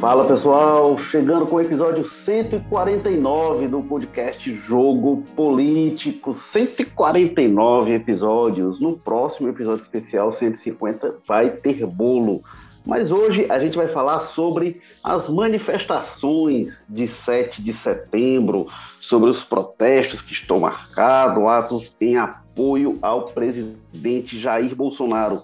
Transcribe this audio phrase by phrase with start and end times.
[0.00, 6.34] Fala pessoal, chegando com o episódio 149 do podcast Jogo Político.
[6.52, 8.80] 149 episódios.
[8.80, 12.44] No próximo episódio especial 150 vai ter bolo.
[12.86, 18.68] Mas hoje a gente vai falar sobre as manifestações de 7 de setembro,
[19.00, 25.42] sobre os protestos que estão marcados, atos em apoio ao presidente Jair Bolsonaro.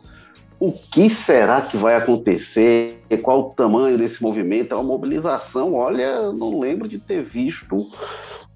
[0.64, 2.98] O que será que vai acontecer?
[3.23, 4.73] Qual o tamanho desse movimento?
[4.73, 7.87] É uma mobilização, olha, não lembro de ter visto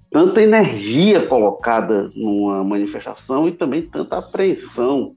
[0.09, 5.13] tanta energia colocada numa manifestação e também tanta apreensão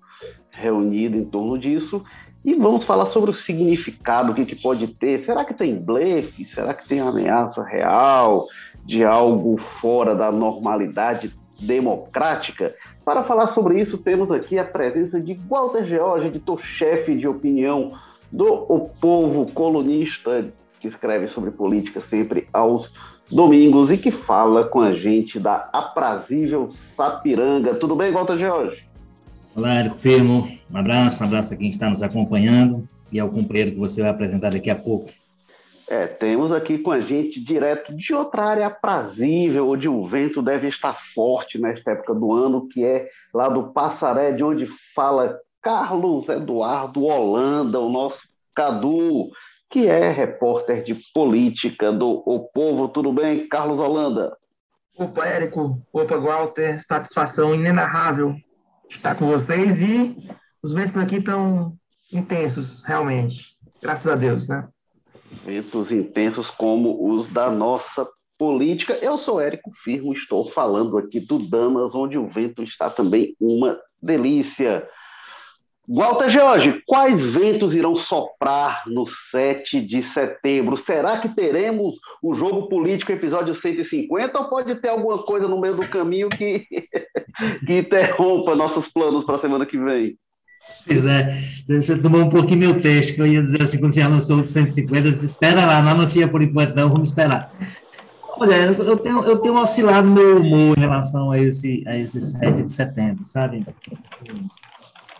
[0.51, 2.05] reunida em torno disso.
[2.45, 5.24] E vamos falar sobre o significado, o que, que pode ter.
[5.24, 6.45] Será que tem blefe?
[6.52, 8.46] Será que tem ameaça real
[8.84, 12.74] de algo fora da normalidade democrática?
[13.05, 17.95] Para falar sobre isso, temos aqui a presença de Walter George, editor-chefe de opinião
[18.30, 22.88] do O Povo Colunista, que escreve sobre política sempre aos
[23.29, 27.74] domingos e que fala com a gente da aprazível Sapiranga.
[27.74, 28.85] Tudo bem, Walter George?
[29.57, 30.49] Olá, Érico Firmo.
[30.71, 34.10] Um abraço, um abraço a quem está nos acompanhando e ao companheiro que você vai
[34.10, 35.10] apresentar daqui a pouco.
[35.93, 40.66] É, temos aqui com a gente direto de outra área aprazível, onde o vento deve
[40.66, 46.26] estar forte nesta época do ano, que é lá do Passaré, de onde fala Carlos
[46.30, 48.23] Eduardo Holanda, o nosso
[48.54, 49.29] Cadu,
[49.68, 52.88] que é repórter de política do O Povo.
[52.88, 54.34] Tudo bem, Carlos Holanda?
[54.96, 55.79] Opa, Érico.
[55.93, 56.82] Opa, Walter.
[56.82, 58.34] Satisfação inenarrável
[58.88, 60.16] estar com vocês e
[60.62, 61.74] os ventos aqui estão
[62.10, 63.54] intensos, realmente.
[63.82, 64.66] Graças a Deus, né?
[65.44, 68.06] Ventos intensos como os da nossa
[68.38, 68.94] política.
[69.00, 73.78] Eu sou Érico Firmo, estou falando aqui do Damas, onde o vento está também uma
[74.00, 74.89] delícia.
[75.89, 80.77] Walter George, quais ventos irão soprar no 7 de setembro?
[80.77, 85.75] Será que teremos o jogo político episódio 150 ou pode ter alguma coisa no meio
[85.75, 86.67] do caminho que,
[87.67, 90.17] que interrompa nossos planos para a semana que vem?
[90.84, 91.33] Pois é,
[91.69, 94.47] você tomou um pouquinho meu texto, que eu ia dizer assim, quando você anunciou o
[94.47, 97.53] 150, eu disse, espera lá, não anuncia por enquanto não, vamos esperar.
[98.37, 102.65] Olha, eu tenho, eu tenho oscilado meu humor em relação a esse, a esse 7
[102.65, 103.65] de setembro, sabe?
[104.11, 104.49] Assim,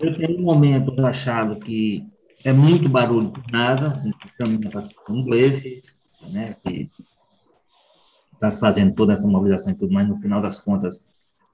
[0.01, 2.05] eu tenho um momento achado que
[2.45, 4.69] é muito barulho por nada, assim, caminho
[5.09, 5.83] um blefe,
[6.31, 6.91] né, que
[8.35, 11.07] está fazendo toda essa mobilização e tudo, mas no final das contas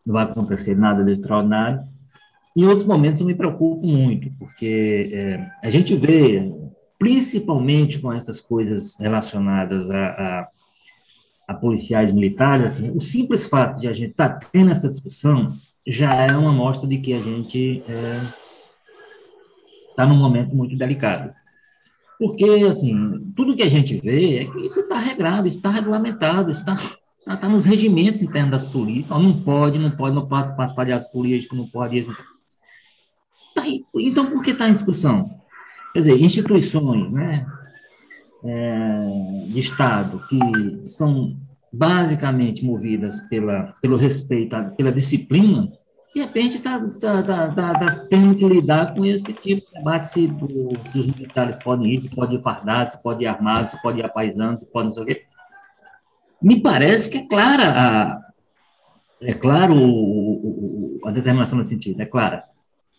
[0.06, 1.82] não vai acontecer nada de extraordinário.
[2.56, 6.53] Em outros momentos eu me preocupo muito, porque é, a gente vê,
[6.98, 10.48] principalmente com essas coisas relacionadas a, a,
[11.48, 15.56] a policiais militares, assim, o simples fato de a gente estar tá tendo essa discussão
[15.87, 18.34] já é uma mostra de que a gente está é,
[19.97, 21.32] tá num momento muito delicado.
[22.19, 26.75] Porque, assim, tudo que a gente vê é que isso está regrado, está regulamentado, está
[26.75, 29.08] está tá nos regimentos internos das polícias.
[29.08, 32.00] Não pode, não pode, não pode participar de ato político, não pode.
[32.00, 32.38] Não pode.
[33.60, 35.38] Tá então, por que está em discussão?
[35.92, 37.46] Quer dizer, instituições né,
[38.44, 41.36] é, de Estado que são
[41.72, 45.70] basicamente movidas pela, pelo respeito, pela disciplina,
[46.14, 50.08] de repente está tá, tá, tá, tá, tendo que lidar com esse tipo de debate
[50.08, 50.32] se,
[50.86, 53.98] se os militares podem ir, se pode ir fardados, se pode ir armados, se pode
[53.98, 55.22] ir apaisando, se pode não sei o quê.
[56.40, 58.20] Me parece que é clara a,
[59.20, 59.75] é claro
[61.04, 62.44] a determinação nesse sentido, é clara.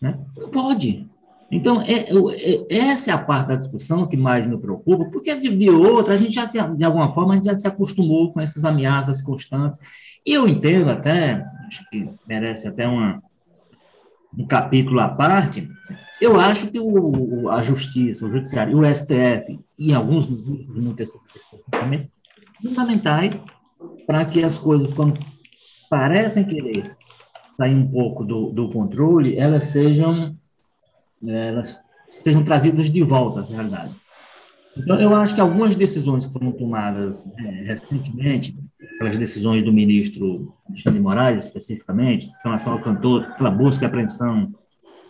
[0.00, 0.18] Né?
[0.36, 1.08] Não pode.
[1.50, 5.48] Então, é, é, essa é a parte da discussão que mais me preocupa, porque de,
[5.48, 8.40] de outra, a gente já, se, de alguma forma, a gente já se acostumou com
[8.40, 9.80] essas ameaças constantes.
[10.24, 13.20] E eu entendo até, acho que merece até uma,
[14.38, 15.68] um capítulo à parte,
[16.20, 20.28] eu acho que o, a Justiça, o Judiciário o STF, e alguns
[21.70, 22.10] também,
[22.62, 23.40] fundamentais
[24.06, 25.18] para que as coisas, quando
[25.88, 26.96] parecem querer
[27.60, 30.34] sair um pouco do, do controle, elas sejam,
[31.22, 31.78] elas
[32.08, 33.94] sejam trazidas de volta à realidade.
[34.74, 38.58] Então, eu acho que algumas decisões que foram tomadas é, recentemente,
[38.94, 44.46] aquelas decisões do ministro Alexandre Moraes, especificamente, em relação ao cantor, aquela busca e apreensão,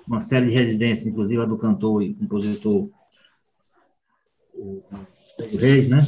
[0.04, 2.88] uma série de residências, inclusive a do cantor e compositor
[4.54, 4.82] o
[5.56, 6.04] Reis, né?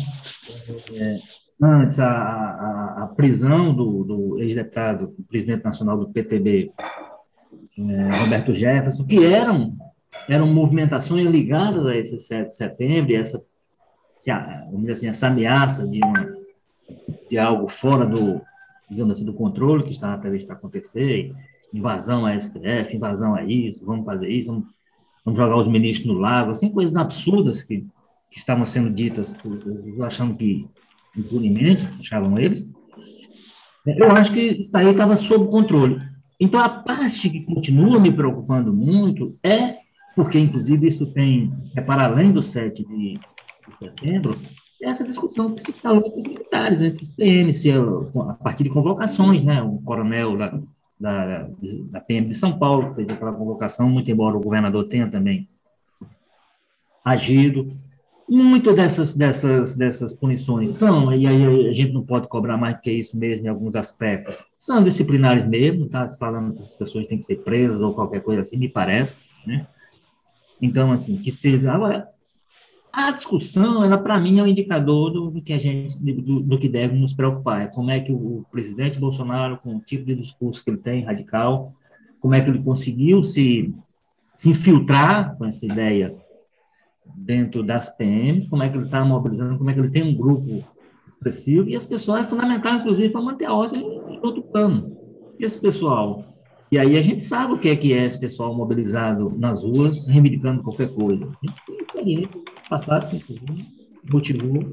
[0.92, 1.18] É,
[1.62, 6.72] antes, a, a, a, prisão do, do ex-deputado, presidente nacional do PTB,
[7.78, 9.72] é, Roberto Jefferson, que eram,
[10.28, 13.42] eram movimentações ligadas a esse 7 de setembro, essa,
[14.90, 16.34] assim, essa ameaça de, uma,
[17.30, 18.40] de algo fora do,
[18.90, 21.32] digamos assim, do controle que estava previsto para acontecer,
[21.72, 24.66] invasão à STF, invasão a isso, vamos fazer isso, vamos,
[25.24, 27.86] vamos jogar os ministros no lago, assim, coisas absurdas que
[28.32, 29.36] que estavam sendo ditas,
[30.00, 30.66] achando que
[31.16, 32.66] impunemente, achavam eles,
[33.86, 36.00] eu acho que isso aí estava sob controle.
[36.40, 39.76] Então, a parte que continua me preocupando muito é,
[40.14, 44.38] porque, inclusive, isso tem, é para além do 7 de, de setembro,
[44.82, 48.70] é essa discussão que se está entre os militares, entre os PMs, a partir de
[48.70, 49.62] convocações, né?
[49.62, 50.60] O coronel da,
[50.98, 51.48] da,
[51.90, 55.48] da PM de São Paulo fez aquela convocação, muito embora o governador tenha também
[57.04, 57.70] agido.
[58.34, 62.80] Muito dessas, dessas, dessas punições são, e aí a gente não pode cobrar mais do
[62.80, 66.08] que isso mesmo em alguns aspectos, são disciplinares mesmo, tá?
[66.08, 69.66] Falando que as pessoas têm que ser presas ou qualquer coisa assim, me parece, né?
[70.62, 71.70] Então, assim, que seja.
[71.70, 72.08] Agora,
[72.90, 76.58] a discussão, ela para mim é um indicador do, do que a gente, do, do,
[76.58, 77.60] que deve nos preocupar.
[77.60, 81.04] É como é que o presidente Bolsonaro, com o tipo de discurso que ele tem,
[81.04, 81.70] radical,
[82.18, 83.74] como é que ele conseguiu se,
[84.32, 86.16] se infiltrar com essa ideia
[87.06, 90.14] dentro das PMs, como é que ele está mobilizando, como é que ele tem um
[90.14, 90.64] grupo
[91.08, 94.96] expressivo, e as pessoas é fundamental, inclusive, para manter a ordem em outro plano.
[95.38, 96.24] E esse pessoal
[96.72, 100.06] e aí a gente sabe o que é que é esse pessoal mobilizado nas ruas,
[100.06, 101.22] reivindicando qualquer coisa.
[101.22, 102.30] A gente tem experiência
[102.70, 103.22] passado que
[104.10, 104.72] motivou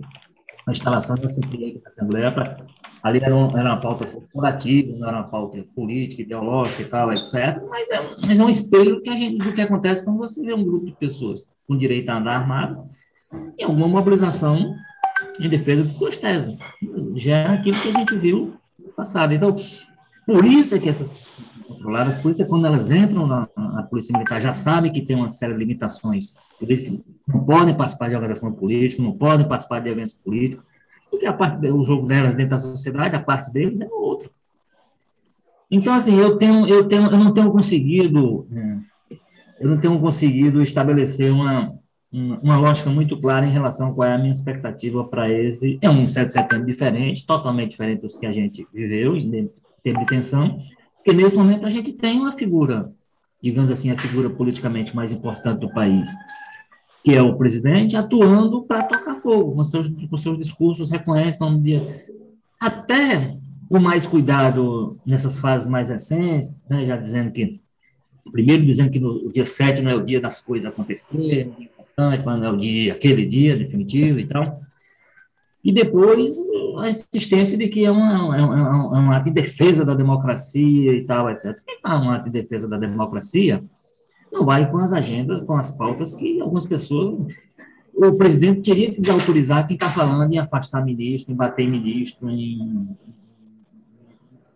[0.65, 1.41] a instalação dessa
[1.85, 2.55] Assembleia para
[3.01, 7.11] ali era, um, era, uma pauta corporativa, não era uma pauta política, ideológica e tal,
[7.11, 7.61] etc.
[7.69, 10.53] Mas é, mas é um espelho que a gente, do que acontece quando você vê
[10.53, 12.83] um grupo de pessoas com direito a andar armado
[13.57, 14.75] e alguma mobilização
[15.39, 16.57] em defesa de suas teses.
[17.15, 19.33] Já é aquilo que a gente viu no passado.
[19.33, 19.55] Então,
[20.25, 21.15] por isso é que essas
[21.79, 22.15] controladas.
[22.15, 25.53] As polícias, quando elas entram na, na, Polícia Militar, já sabem que tem uma série
[25.53, 26.35] de limitações.
[26.59, 30.65] Políticas não podem participar de organização política, não podem participar de eventos políticos,
[31.09, 34.29] porque a parte o jogo delas dentro da sociedade, a parte deles é outra.
[35.71, 38.81] Então, assim, eu tenho, eu tenho, eu não tenho conseguido, né,
[39.59, 41.73] eu não tenho conseguido estabelecer uma,
[42.11, 45.77] uma lógica muito clara em relação a qual é a minha expectativa para esse.
[45.81, 49.49] É um 7 de setembro diferente, totalmente diferente dos que a gente viveu em
[49.83, 50.59] termos de tensão,
[50.95, 52.89] porque nesse momento a gente tem uma figura,
[53.41, 56.09] digamos assim, a figura politicamente mais importante do país,
[57.03, 61.59] que é o presidente, atuando para tocar fogo, com seus, com seus discursos, reconhece no
[61.59, 61.87] dia.
[62.59, 63.35] Até
[63.69, 67.61] com mais cuidado nessas fases mais recentes, né, já dizendo que,
[68.31, 72.25] primeiro dizendo que no dia 7 não é o dia das coisas acontecerem, é importante,
[72.25, 74.59] não é o dia, aquele dia definitivo e tal.
[75.63, 76.37] E depois
[76.79, 80.93] a insistência de que é, uma, é, um, é um ato de defesa da democracia
[80.93, 81.57] e tal, etc.
[81.65, 83.63] Quem faz um ato de defesa da democracia
[84.31, 87.27] não vai com as agendas, com as pautas que algumas pessoas.
[87.93, 92.97] O presidente teria que desautorizar quem está falando em afastar ministro, em bater ministro, em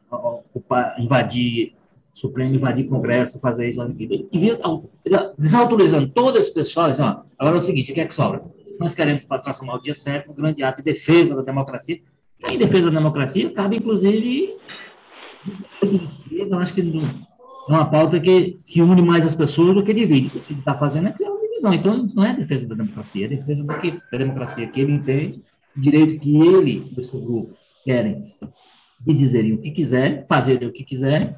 [0.09, 1.73] ocupar, invadir
[2.13, 4.13] Supremo, invadir Congresso, fazer isso, aquilo.
[4.13, 4.59] Ele devia
[5.37, 6.99] desautorizando todas as pessoas.
[6.99, 8.43] Ó, agora é o seguinte: o que é que sobra?
[8.79, 11.99] Nós queremos transformar o dia 7 um grande ato de defesa da democracia.
[12.47, 14.57] Em defesa da democracia, cabe, inclusive,
[16.31, 16.81] eu acho que
[17.67, 20.27] é uma pauta que, que une mais as pessoas do que divide.
[20.27, 21.73] O que ele está fazendo é criar uma divisão.
[21.73, 25.41] Então, não é defesa da democracia, é defesa do que, da democracia que ele entende,
[25.75, 27.53] direito que ele e o seu grupo
[27.85, 28.23] querem
[29.05, 31.35] e dizerem o que quiserem, fazerem o que quiserem,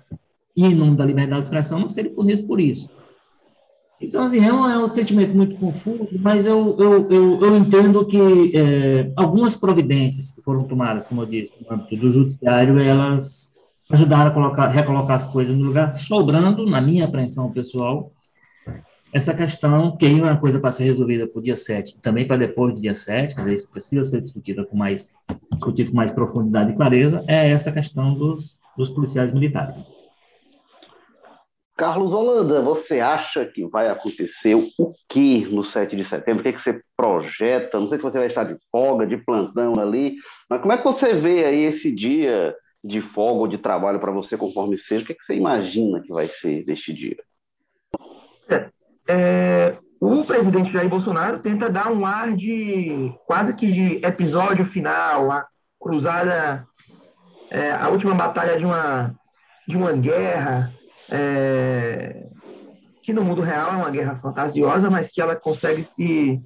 [0.56, 2.90] e em nome da liberdade de expressão não serem punidos por isso.
[4.00, 8.06] Então, assim, é um, é um sentimento muito confuso, mas eu, eu, eu, eu entendo
[8.06, 13.55] que é, algumas providências que foram tomadas, como eu disse, no âmbito do judiciário, elas
[13.90, 18.12] ajudaram a colocar, recolocar as coisas no lugar, sobrando, na minha apreensão pessoal,
[19.14, 22.36] essa questão, que é uma coisa para ser resolvida para o dia 7, também para
[22.36, 25.14] depois do dia 7, quer dizer, isso precisa ser discutida com mais,
[25.54, 29.88] discutido com mais profundidade e clareza, é essa questão dos, dos policiais militares.
[31.78, 36.40] Carlos Holanda, você acha que vai acontecer o que no 7 de setembro?
[36.40, 37.80] O que, é que você projeta?
[37.80, 40.16] Não sei se você vai estar de folga, de plantão ali,
[40.50, 42.54] mas como é que você vê aí esse dia
[42.86, 45.04] de folga ou de trabalho para você, conforme seja?
[45.04, 47.18] O que, é que você imagina que vai ser deste dia?
[48.48, 48.70] É,
[49.08, 55.32] é, o presidente Jair Bolsonaro tenta dar um ar de quase que de episódio final,
[55.32, 55.48] a
[55.80, 56.66] cruzada,
[57.50, 59.16] é, a última batalha de uma,
[59.68, 60.72] de uma guerra
[61.10, 62.28] é,
[63.02, 66.40] que no mundo real é uma guerra fantasiosa, mas que ela consegue se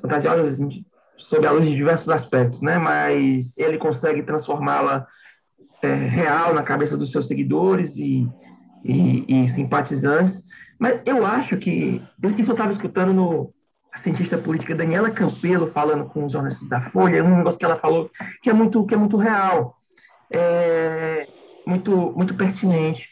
[0.00, 0.84] fantasiosa assim,
[1.28, 2.78] sob a luz de diversos aspectos, né?
[2.78, 5.06] Mas ele consegue transformá-la
[5.82, 8.28] é, real na cabeça dos seus seguidores e,
[8.84, 10.44] e, e, simpatizantes.
[10.78, 12.02] Mas eu acho que
[12.38, 13.52] isso eu estava escutando no
[13.92, 17.76] a cientista política Daniela Campelo falando com os jornalistas da Folha, um negócio que ela
[17.76, 18.10] falou
[18.42, 19.74] que é muito que é muito real,
[20.30, 21.26] é,
[21.66, 23.08] muito muito pertinente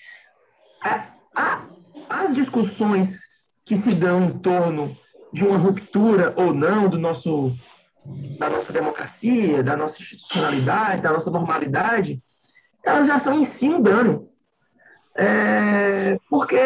[1.35, 1.62] a,
[2.09, 3.18] as discussões
[3.64, 4.97] que se dão em torno
[5.33, 7.52] de uma ruptura ou não do nosso
[8.38, 12.23] da nossa democracia, da nossa institucionalidade, da nossa normalidade,
[12.84, 14.28] elas já são em si um dano.
[15.16, 16.58] É, porque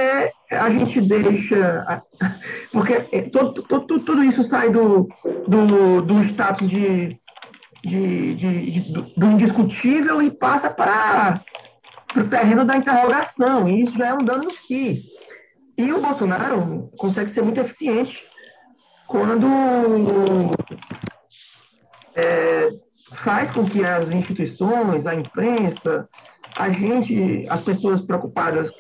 [0.50, 2.02] a gente deixa.
[2.72, 5.08] Porque todo, tudo isso sai do,
[5.46, 7.18] do, do status de,
[7.82, 11.42] de, de, de do indiscutível e passa para
[12.16, 15.02] o terreno da interrogação, e isso já é um dano em si.
[15.76, 18.22] E o Bolsonaro consegue ser muito eficiente
[19.06, 19.46] quando
[22.18, 22.70] é,
[23.14, 26.08] faz com que as instituições, a imprensa,
[26.56, 28.70] a gente, as pessoas preocupadas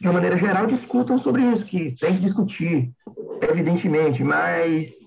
[0.00, 2.90] de uma maneira geral discutam sobre isso, que tem que discutir,
[3.40, 5.06] evidentemente, mas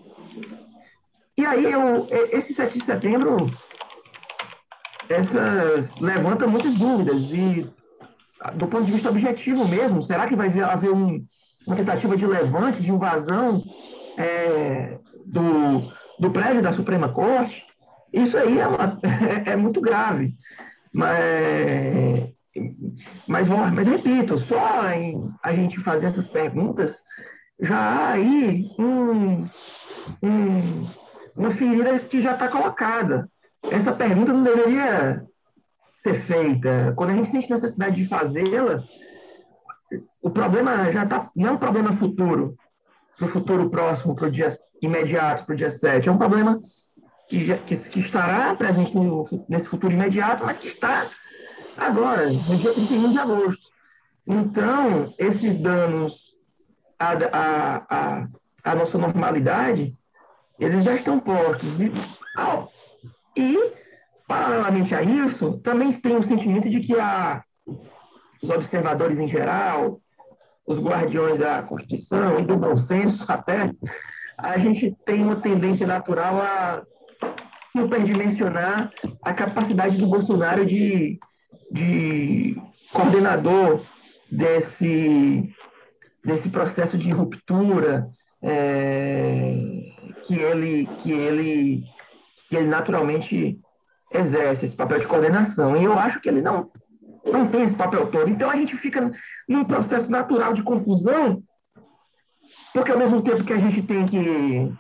[1.37, 3.49] e aí eu, esse 7 de setembro
[5.09, 7.69] essas levanta muitas dúvidas e
[8.55, 11.25] do ponto de vista objetivo mesmo, será que vai haver um,
[11.65, 13.63] uma tentativa de levante, de invasão
[14.17, 17.65] é, do, do prédio da Suprema Corte?
[18.11, 20.35] Isso aí é, uma, é, é muito grave.
[20.91, 22.33] Mas,
[23.27, 24.81] mas, mas repito, só
[25.43, 27.03] a gente fazer essas perguntas,
[27.59, 29.47] já há aí um,
[30.23, 30.87] um,
[31.35, 33.29] uma ferida que já está colocada.
[33.63, 35.23] Essa pergunta não deveria
[35.95, 36.93] ser feita.
[36.95, 38.83] Quando a gente sente necessidade de fazê-la,
[40.21, 42.55] o problema já está, não é um problema futuro,
[43.17, 46.07] para o futuro próximo, para o dia imediato, para o dia 7.
[46.07, 46.61] É um problema
[47.27, 51.09] que, já, que, que estará presente no, nesse futuro imediato, mas que está
[51.77, 53.69] agora, no dia 31 de agosto.
[54.27, 56.35] Então, esses danos
[56.99, 58.27] à, à, à,
[58.63, 59.95] à nossa normalidade,
[60.59, 61.79] eles já estão postos.
[61.79, 61.91] E,
[63.35, 63.73] e,
[64.27, 67.43] paralelamente a isso, também tem o sentimento de que a,
[68.41, 69.99] os observadores em geral,
[70.65, 73.71] os guardiões da Constituição e do bom senso até,
[74.41, 76.83] a gente tem uma tendência natural a
[77.75, 78.91] superdimensionar
[79.21, 81.19] a capacidade do Bolsonaro de,
[81.71, 82.57] de
[82.91, 83.85] coordenador
[84.31, 85.53] desse,
[86.23, 88.09] desse processo de ruptura
[88.41, 89.55] é,
[90.23, 91.83] que, ele, que, ele,
[92.49, 93.59] que ele naturalmente
[94.11, 95.77] exerce, esse papel de coordenação.
[95.77, 96.71] E eu acho que ele não,
[97.25, 98.29] não tem esse papel todo.
[98.29, 99.11] Então a gente fica
[99.47, 101.43] num processo natural de confusão,
[102.73, 104.71] porque ao mesmo tempo que a gente tem que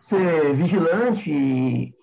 [0.00, 1.94] ser vigilante e,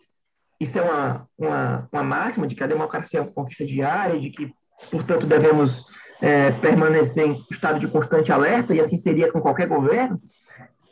[0.59, 4.29] isso é uma, uma, uma máxima de que a democracia é uma conquista diária, de
[4.29, 4.53] que,
[4.91, 5.85] portanto, devemos
[6.21, 10.19] é, permanecer em estado de constante alerta, e assim seria com qualquer governo.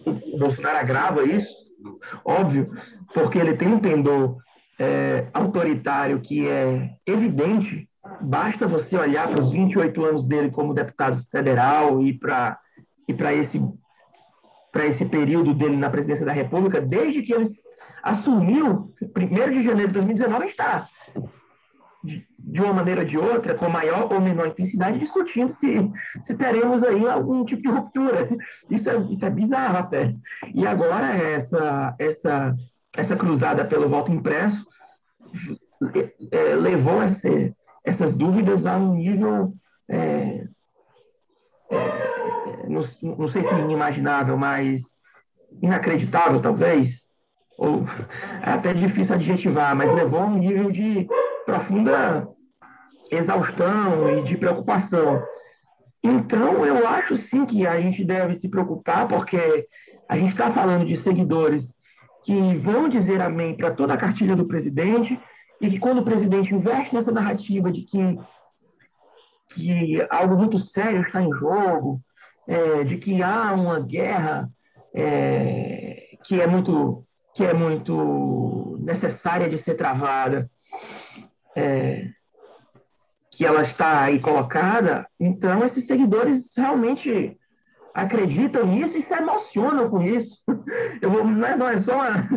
[0.06, 1.54] O Bolsonaro agrava isso,
[2.24, 2.72] óbvio,
[3.14, 4.38] porque ele tem um pendor
[4.80, 7.90] é, autoritário que é evidente.
[8.22, 12.58] Basta você olhar para os 28 anos dele como deputado federal e para
[13.06, 13.62] e esse,
[14.86, 17.64] esse período dele na presidência da República, desde que eles
[18.04, 20.88] assumiu, 1 de janeiro de 2019, está,
[22.04, 25.92] de, uma maneira ou de outra, com maior ou menor intensidade, discutindo se,
[26.24, 28.30] se teremos aí algum tipo de ruptura.
[28.70, 30.16] Isso é, isso é bizarro até.
[30.54, 32.56] E agora essa, essa,
[32.96, 34.66] essa cruzada pelo voto impresso
[36.32, 37.54] é, levou esse,
[37.84, 39.54] essas dúvidas a um nível
[39.90, 40.48] é,
[41.70, 42.07] é,
[42.68, 44.98] não, não, sei se inimaginável, mas
[45.62, 47.08] inacreditável, talvez,
[47.58, 47.84] ou
[48.44, 51.08] é até difícil adjetivar, mas levou a um nível de
[51.46, 52.28] profunda
[53.12, 55.24] exaustão e de preocupação.
[56.04, 59.68] Então, eu acho sim que a gente deve se preocupar, porque
[60.08, 61.78] a gente está falando de seguidores
[62.24, 65.20] que vão dizer amém para toda a cartilha do presidente,
[65.60, 68.20] e que quando o presidente investe nessa narrativa de que,
[69.54, 72.02] que algo muito sério está em jogo,
[72.48, 74.50] é, de que há uma guerra
[74.94, 77.04] é, que é muito
[77.36, 80.50] que é muito necessária de ser travada,
[81.56, 82.10] é,
[83.30, 87.38] que ela está aí colocada, então esses seguidores realmente
[87.94, 90.42] acreditam nisso e se emocionam com isso.
[91.00, 92.28] Eu vou, não, é, não é só uma,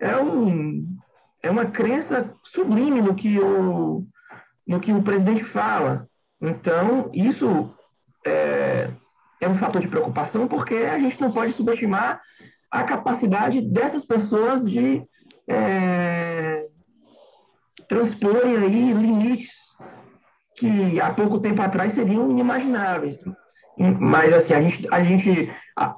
[0.00, 0.96] é, um,
[1.42, 4.06] é uma crença sublime no que o,
[4.66, 6.08] no que o presidente fala.
[6.40, 7.74] Então, isso
[8.26, 8.90] é,
[9.40, 12.20] é um fator de preocupação, porque a gente não pode subestimar
[12.70, 15.02] a capacidade dessas pessoas de
[15.48, 16.66] é,
[17.92, 19.54] aí limites
[20.56, 23.22] que há pouco tempo atrás seriam inimagináveis.
[24.00, 25.94] Mas, assim, a gente, a gente a,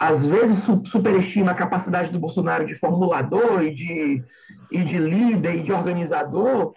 [0.00, 4.24] às vezes superestima a capacidade do Bolsonaro de formulador e de,
[4.70, 6.72] e de líder e de organizador,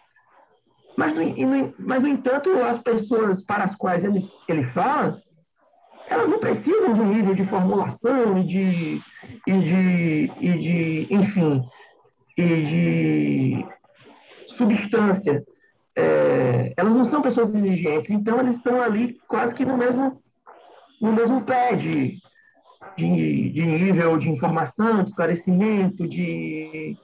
[0.97, 5.21] mas no, no, mas, no entanto, as pessoas para as quais ele, ele fala
[6.07, 9.01] elas não precisam de um nível de formulação e de,
[9.47, 11.63] e de, e de enfim,
[12.37, 13.65] e de
[14.49, 15.43] substância.
[15.97, 20.21] É, elas não são pessoas exigentes, então eles estão ali quase que no mesmo,
[21.01, 22.19] no mesmo pé de,
[22.97, 26.97] de, de nível de informação, de esclarecimento, de,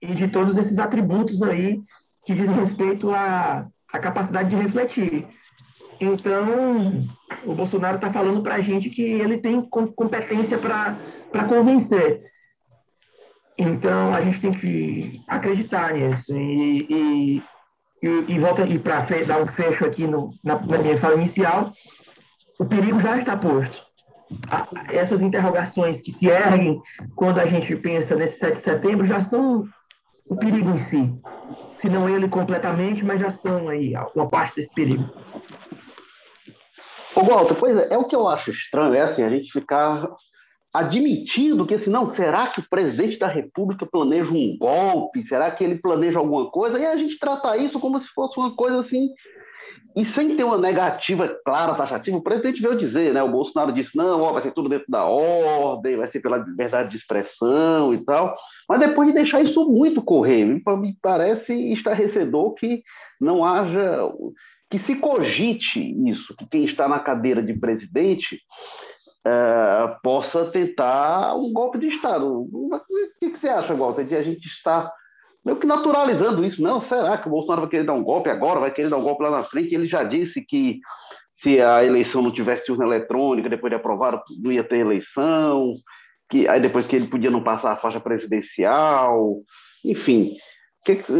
[0.00, 1.82] e de todos esses atributos aí
[2.24, 5.26] que dizem respeito à, à capacidade de refletir.
[6.00, 7.06] Então,
[7.44, 12.22] o Bolsonaro está falando para a gente que ele tem competência para convencer.
[13.58, 16.34] Então, a gente tem que acreditar nisso.
[16.34, 17.42] E, e,
[18.02, 21.70] e, e volta e para dar um fecho aqui no, na, na minha fala inicial,
[22.58, 23.78] o perigo já está posto.
[24.88, 26.80] Essas interrogações que se erguem
[27.14, 29.64] quando a gente pensa nesse 7 de setembro já são
[30.26, 31.12] o perigo em si.
[31.74, 35.04] Se não ele completamente, mas já são aí uma parte desse perigo.
[37.14, 40.08] Ô, Walter, pois é, é o que eu acho estranho, é assim, a gente ficar
[40.72, 45.26] admitindo que, assim, não, será que o presidente da República planeja um golpe?
[45.26, 46.78] Será que ele planeja alguma coisa?
[46.78, 49.08] E a gente trata isso como se fosse uma coisa assim,
[49.96, 53.22] e sem ter uma negativa clara, taxativa, o presidente veio dizer, né?
[53.22, 56.90] O Bolsonaro disse, não, ó, vai ser tudo dentro da ordem, vai ser pela liberdade
[56.90, 58.36] de expressão e tal.
[58.68, 62.84] Mas depois de deixar isso muito correr, me parece estarrecedor que
[63.20, 64.08] não haja
[64.70, 68.40] que se cogite isso, que quem está na cadeira de presidente
[69.26, 72.26] é, possa tentar um golpe de Estado.
[72.26, 72.80] O
[73.18, 74.90] que, que você acha, Walter, de a gente estar
[75.44, 76.62] meio que naturalizando isso?
[76.62, 79.02] Não, será que o Bolsonaro vai querer dar um golpe agora, vai querer dar um
[79.02, 79.74] golpe lá na frente?
[79.74, 80.78] Ele já disse que
[81.42, 85.74] se a eleição não tivesse urna eletrônica, depois de aprovado, não ia ter eleição,
[86.30, 89.36] que aí depois que ele podia não passar a faixa presidencial,
[89.84, 90.36] enfim.
[90.84, 91.12] Que que,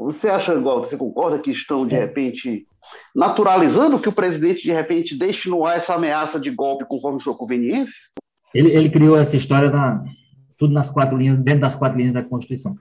[0.00, 2.66] você acha, Walter, você concorda que estão, de repente,
[3.14, 7.36] naturalizando que o presidente, de repente, deixe no ar essa ameaça de golpe conforme sua
[7.36, 7.94] conveniência?
[8.54, 10.02] Ele, ele criou essa história da,
[10.58, 12.74] tudo nas quatro linhas, dentro das quatro linhas da Constituição.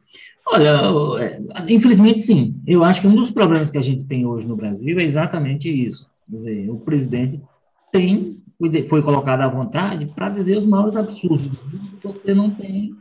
[0.47, 0.81] Olha,
[1.19, 1.37] é,
[1.73, 2.55] infelizmente, sim.
[2.65, 5.69] Eu acho que um dos problemas que a gente tem hoje no Brasil é exatamente
[5.69, 6.09] isso.
[6.29, 7.41] Quer dizer, o presidente
[7.91, 8.41] tem,
[8.87, 11.51] foi colocado à vontade para dizer os maiores absurdos.
[12.03, 12.95] Você não tem,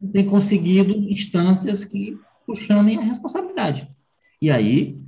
[0.00, 2.16] não tem conseguido instâncias que
[2.46, 3.88] o chamem a responsabilidade.
[4.40, 5.00] E aí,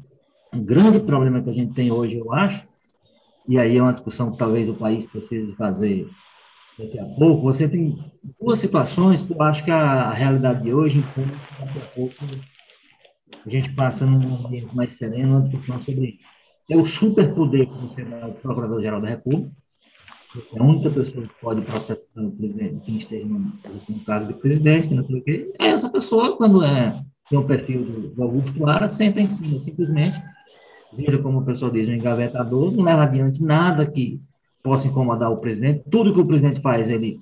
[0.54, 2.66] um grande problema que a gente tem hoje, eu acho,
[3.48, 6.08] e aí é uma discussão que talvez o país precise fazer
[6.78, 7.98] daqui a pouco, você tem
[8.40, 12.24] duas situações que eu acho que a, realidade de hoje impõe daqui a pouco
[13.44, 16.18] a gente passa num ambiente mais sereno, uma discussão sobre isso.
[16.70, 19.50] É o superpoder que você dá ao Procurador-Geral da República,
[20.52, 24.40] é a única pessoa que pode processar o presidente, quem esteja no, no cargo de
[24.40, 28.22] presidente, que não sei o quê, essa pessoa, quando é, tem o perfil do, do
[28.22, 30.20] Augusto Ara, senta em cima, simplesmente,
[30.96, 34.20] veja como o pessoal diz, um engavetador, não leva adiante nada que
[34.62, 35.84] possa incomodar o presidente.
[35.90, 37.20] Tudo que o presidente faz, ele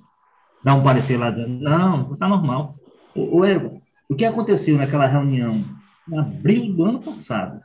[0.63, 2.75] dá um parecer lá dizendo, não, está normal.
[3.15, 5.63] O, o, o que aconteceu naquela reunião
[6.09, 7.61] em abril do ano passado,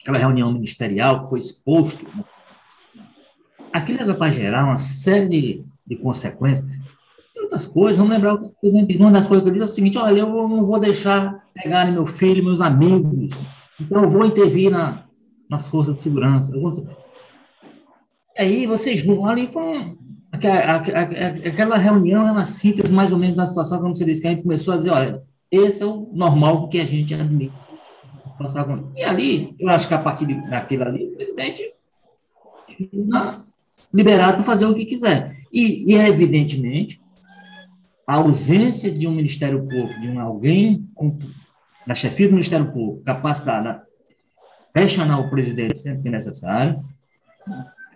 [0.00, 2.06] aquela reunião ministerial que foi exposto,
[3.72, 6.68] aquilo era para gerar uma série de, de consequências.
[7.40, 8.98] Outras coisas, vamos lembrar o presidente.
[8.98, 11.92] Uma das coisas que ele diz é o seguinte: olha, eu não vou deixar pegarem
[11.92, 13.38] meu filho, meus amigos,
[13.80, 15.04] então eu vou intervir na,
[15.48, 16.52] nas forças de segurança.
[18.38, 19.96] Aí vocês vão ali com
[20.30, 24.42] aquela reunião, uma síntese mais ou menos da situação, como você disse, que a gente
[24.42, 27.54] começou a dizer, olha, esse é o normal que a gente admite.
[28.96, 31.74] E ali, eu acho que a partir daquilo ali, o presidente
[33.92, 35.36] liberado para fazer o que quiser.
[35.52, 37.00] E, e, evidentemente,
[38.06, 41.18] a ausência de um Ministério Público, de um alguém com,
[41.86, 43.80] na chefia do Ministério Público capacitado
[44.78, 46.82] questionar o presidente sempre que necessário.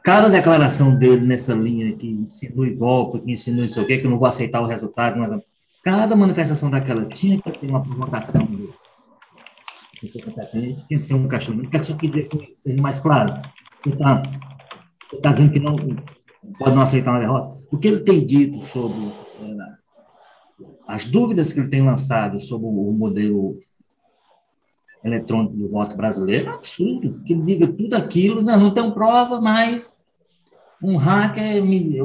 [0.02, 4.18] Cada declaração dele nessa linha que insinua golpe, que insinua isso aqui, que eu não
[4.18, 5.40] vou aceitar o resultado, mas
[5.84, 8.74] cada manifestação daquela tinha que ter uma provocação dele.
[10.00, 11.68] Tinha que ser um questionamento.
[11.68, 13.40] O que é que isso quer dizer que seja mais claro?
[13.86, 14.22] Ele está
[15.22, 15.76] tá dizendo que não
[16.58, 17.62] pode não aceitar uma derrota.
[17.70, 19.72] O que ele tem dito sobre eh,
[20.88, 23.58] as dúvidas que ele tem lançado sobre o modelo
[25.04, 28.90] eletrônico do voto brasileiro é um absurdo, que ele diga tudo aquilo, não, não tem
[28.90, 30.00] prova, mas
[30.82, 31.98] um hacker me,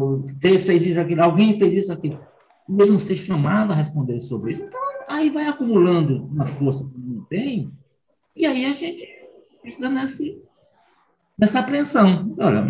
[0.60, 2.19] fez isso, aquilo, alguém fez isso, aquilo.
[2.67, 4.63] Mesmo ser chamado a responder sobre isso.
[4.63, 7.71] Então, aí vai acumulando uma força que não tem,
[8.36, 9.07] e aí a gente
[9.63, 10.23] fica nessa,
[11.38, 12.36] nessa apreensão.
[12.38, 12.67] Olha,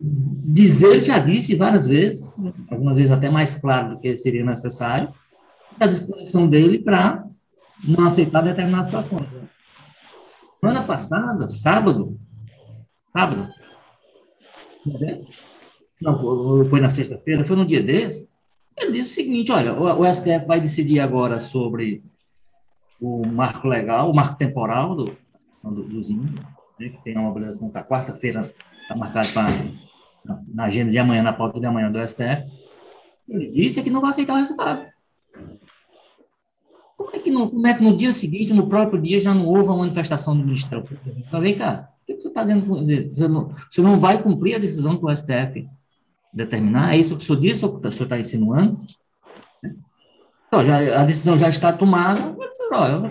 [0.00, 2.36] dizer, já disse várias vezes,
[2.70, 5.12] algumas vezes até mais claro do que seria necessário,
[5.80, 7.24] a disposição dele para
[7.84, 9.28] não aceitar determinadas situações.
[10.60, 12.16] Semana passada, sábado,
[13.12, 13.48] sábado,
[16.00, 18.28] Não, foi na sexta-feira, foi no dia desse.
[18.76, 22.02] Ele disse o seguinte: olha, o, STF vai decidir agora sobre
[23.00, 25.16] o marco legal, o marco temporal do,
[25.62, 25.98] do,
[26.78, 29.48] né, que tem uma obrigação para quarta-feira, está marcado para
[30.48, 32.44] na agenda de amanhã, na pauta de amanhã do STF.
[33.28, 34.86] Ele disse que não vai aceitar o resultado.
[37.04, 39.78] Como é que, não, que no dia seguinte, no próprio dia, já não houve uma
[39.78, 41.24] manifestação do Ministério Público?
[41.26, 43.54] Então, vem cá, o que você está dizendo?
[43.70, 45.68] Você não, vai cumprir a decisão que o STF
[46.32, 46.94] determinar?
[46.94, 48.78] É isso que o senhor disse ou o senhor está insinuando?
[50.46, 52.36] Então, já, a decisão já está tomada,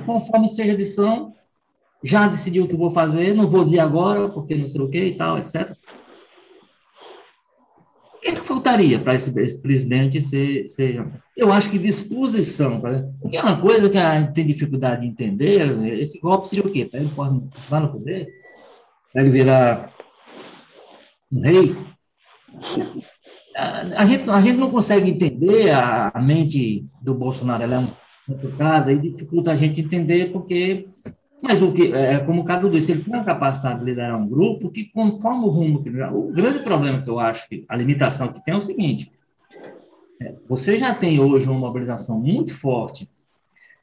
[0.05, 1.33] conforme seja a decisão,
[2.03, 5.03] já decidiu o que vou fazer, não vou dizer agora, porque não sei o que
[5.05, 5.75] e tal, etc.
[8.21, 11.03] O que, é que faltaria para esse, esse, presidente ser, ser,
[11.35, 12.79] Eu acho que disposição,
[13.19, 15.59] porque é uma coisa que a gente tem dificuldade de entender,
[15.99, 16.85] esse golpe seria o quê?
[16.85, 18.27] Para ele lá no poder?
[19.11, 19.91] Para ele virar
[21.31, 21.75] um rei?
[23.97, 27.91] A, gente, a gente não consegue entender a, a mente do Bolsonaro, ela é um
[28.27, 30.87] complicada e dificulta a gente entender porque
[31.41, 34.27] mas o que é como o Cadu disse, ele tem a capacidade de liderar um
[34.27, 38.31] grupo que conforme o rumo que o grande problema que eu acho que a limitação
[38.31, 39.11] que tem é o seguinte:
[40.21, 43.09] é, você já tem hoje uma mobilização muito forte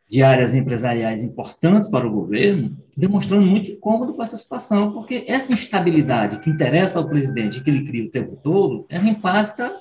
[0.08, 5.52] de áreas empresariais importantes para o governo, demonstrando muito incômodo com essa situação, porque essa
[5.52, 9.76] instabilidade que interessa ao presidente, que ele cria o tempo todo, ela impacta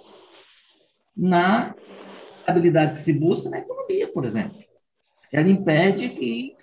[1.16, 1.74] na
[2.40, 4.58] estabilidade que se busca na economia, por exemplo.
[5.32, 6.56] Ela impede que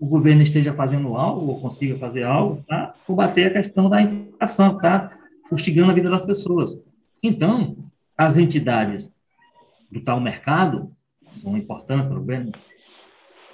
[0.00, 4.70] o governo esteja fazendo algo, ou consiga fazer algo, para combater a questão da inflação,
[4.70, 6.80] que está fustigando a vida das pessoas.
[7.22, 7.76] Então,
[8.16, 9.16] as entidades
[9.90, 10.92] do tal mercado
[11.30, 12.52] são importantes para o governo.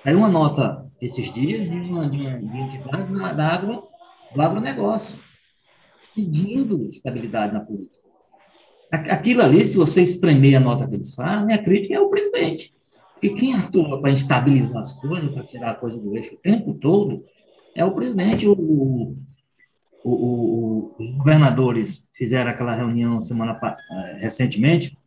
[0.03, 3.89] Saiu uma nota esses dias de uma, de uma entidade da agro,
[4.35, 5.23] do agronegócio,
[6.15, 8.05] pedindo estabilidade na política.
[8.91, 12.74] Aquilo ali, se você espremer a nota que eles fazem, a crítica é o presidente.
[13.25, 16.75] E quem atua para estabilizar as coisas, para tirar a coisa do eixo o tempo
[16.75, 17.25] todo,
[17.75, 18.47] é o presidente.
[18.47, 19.15] O, o,
[20.05, 24.99] o, os governadores fizeram aquela reunião semana eh, recentemente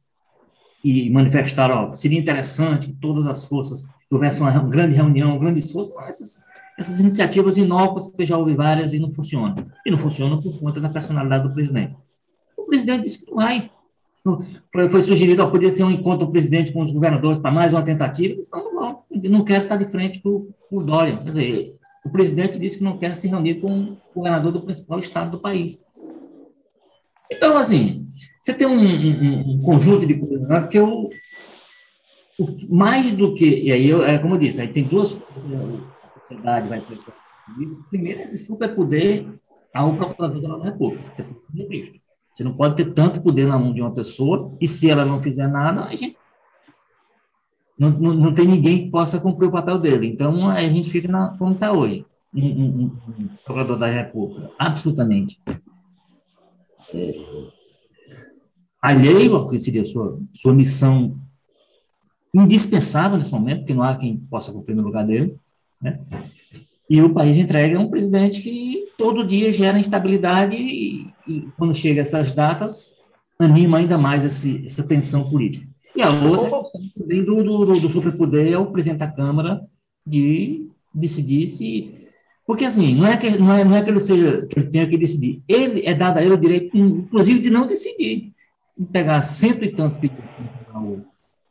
[0.84, 5.94] e manifestaram, seria interessante que todas as forças houvesse uma grande reunião, um grande esforço,
[5.94, 6.44] mas essas,
[6.80, 9.54] essas iniciativas inócuas que já houve várias e não funcionam.
[9.86, 11.96] E não funcionam por conta da personalidade do presidente.
[12.58, 13.70] O presidente disse que não vai.
[14.90, 17.84] Foi sugerido, ó, podia ter um encontro do presidente com os governadores para mais uma
[17.84, 18.34] tentativa.
[18.34, 21.18] Eles não, não, não quero estar de frente com o Dória.
[21.18, 25.00] Quer dizer, o presidente disse que não quer se reunir com o governador do principal
[25.00, 25.84] estado do país.
[27.32, 28.08] Então, assim,
[28.42, 31.10] você tem um, um, um conjunto de coisas né, que eu,
[32.70, 36.70] mais do que, e aí, eu, é como eu disse, aí tem duas a sociedade
[36.70, 36.98] vai ter
[37.90, 39.26] primeiro, esse superpoder
[39.74, 42.07] ao Procurador-Geral da República, que é sempre visto.
[42.38, 45.20] Você não pode ter tanto poder na mão de uma pessoa, e se ela não
[45.20, 46.16] fizer nada, a gente
[47.80, 50.06] não, não, não tem ninguém que possa cumprir o papel dele.
[50.06, 52.06] Então, a gente fica na, como está hoje.
[52.32, 52.98] Um, um,
[53.50, 55.42] um, da República, absolutamente
[56.94, 57.48] é,
[58.80, 61.18] alheio ao que seria sua, sua missão
[62.32, 65.36] indispensável nesse momento, porque não há quem possa cumprir no lugar dele,
[65.82, 66.06] né?
[66.90, 72.02] E o país entrega um presidente que todo dia gera instabilidade e, e quando chega
[72.02, 72.96] essas datas,
[73.38, 75.68] anima ainda mais esse, essa tensão política.
[75.96, 79.62] E a outra questão também do, do, do superpoder é o presidente da Câmara
[80.06, 81.94] de decidir se.
[82.46, 84.88] Porque, assim, não é que, não é, não é que ele seja que ele tenha
[84.88, 85.42] que decidir.
[85.48, 88.32] Ele é dado a ele o direito, inclusive, de não decidir.
[88.92, 90.24] Pegar cento e tantos pedidos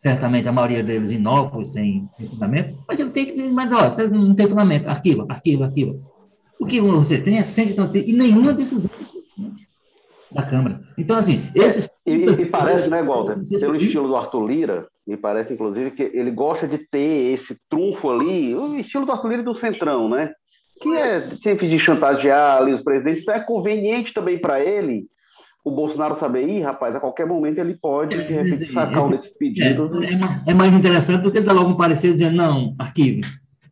[0.07, 4.09] certamente a maioria deles inóculos, sem, sem fundamento, mas ele tem que, mas olha, você
[4.09, 5.92] não tem fundamento, arquiva, arquiva, arquiva.
[6.59, 8.90] O que você tem é cento e tantos pedidos, e nenhuma decisão
[10.33, 10.81] da Câmara.
[10.97, 11.88] Então, assim, esses...
[12.07, 16.31] E, e parece, né, Walter, pelo estilo do Arthur Lira, me parece, inclusive, que ele
[16.31, 20.33] gosta de ter esse trunfo ali, o estilo do Arthur Lira do Centrão, né?
[20.81, 25.07] Que é sempre de chantagear ali os presidentes, então é conveniente também para ele
[25.66, 29.33] o Bolsonaro saber, ih, rapaz, a qualquer momento ele pode, de repente, sacar um desses
[29.37, 29.92] pedidos.
[30.00, 33.22] É, é, é, mais interessante do que ele dar logo um parecer dizendo, não, arquive.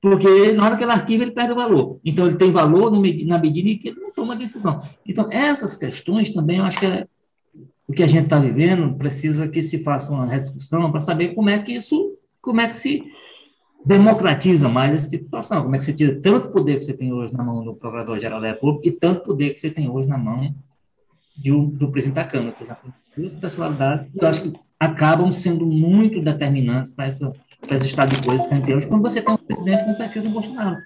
[0.03, 2.01] Porque na hora que ele arquiva, ele perde o valor.
[2.05, 4.83] Então, ele tem valor na medida em que ele não toma decisão.
[5.07, 7.07] Então, essas questões também, eu acho que é,
[7.87, 11.49] o que a gente está vivendo precisa que se faça uma rediscussão para saber como
[11.49, 13.05] é que isso, como é que se
[13.87, 17.33] democratiza mais essa situação, como é que você tira tanto poder que você tem hoje
[17.33, 20.53] na mão do Procurador-Geral da República e tanto poder que você tem hoje na mão
[21.37, 22.77] de do presidente da Câmara, que já
[23.17, 27.33] duas personalidades que eu acho que acabam sendo muito determinantes para essa
[27.67, 29.85] para esse estado de coisas que a gente tem hoje, quando você tem um presidente
[29.85, 30.77] com o perfil do Bolsonaro.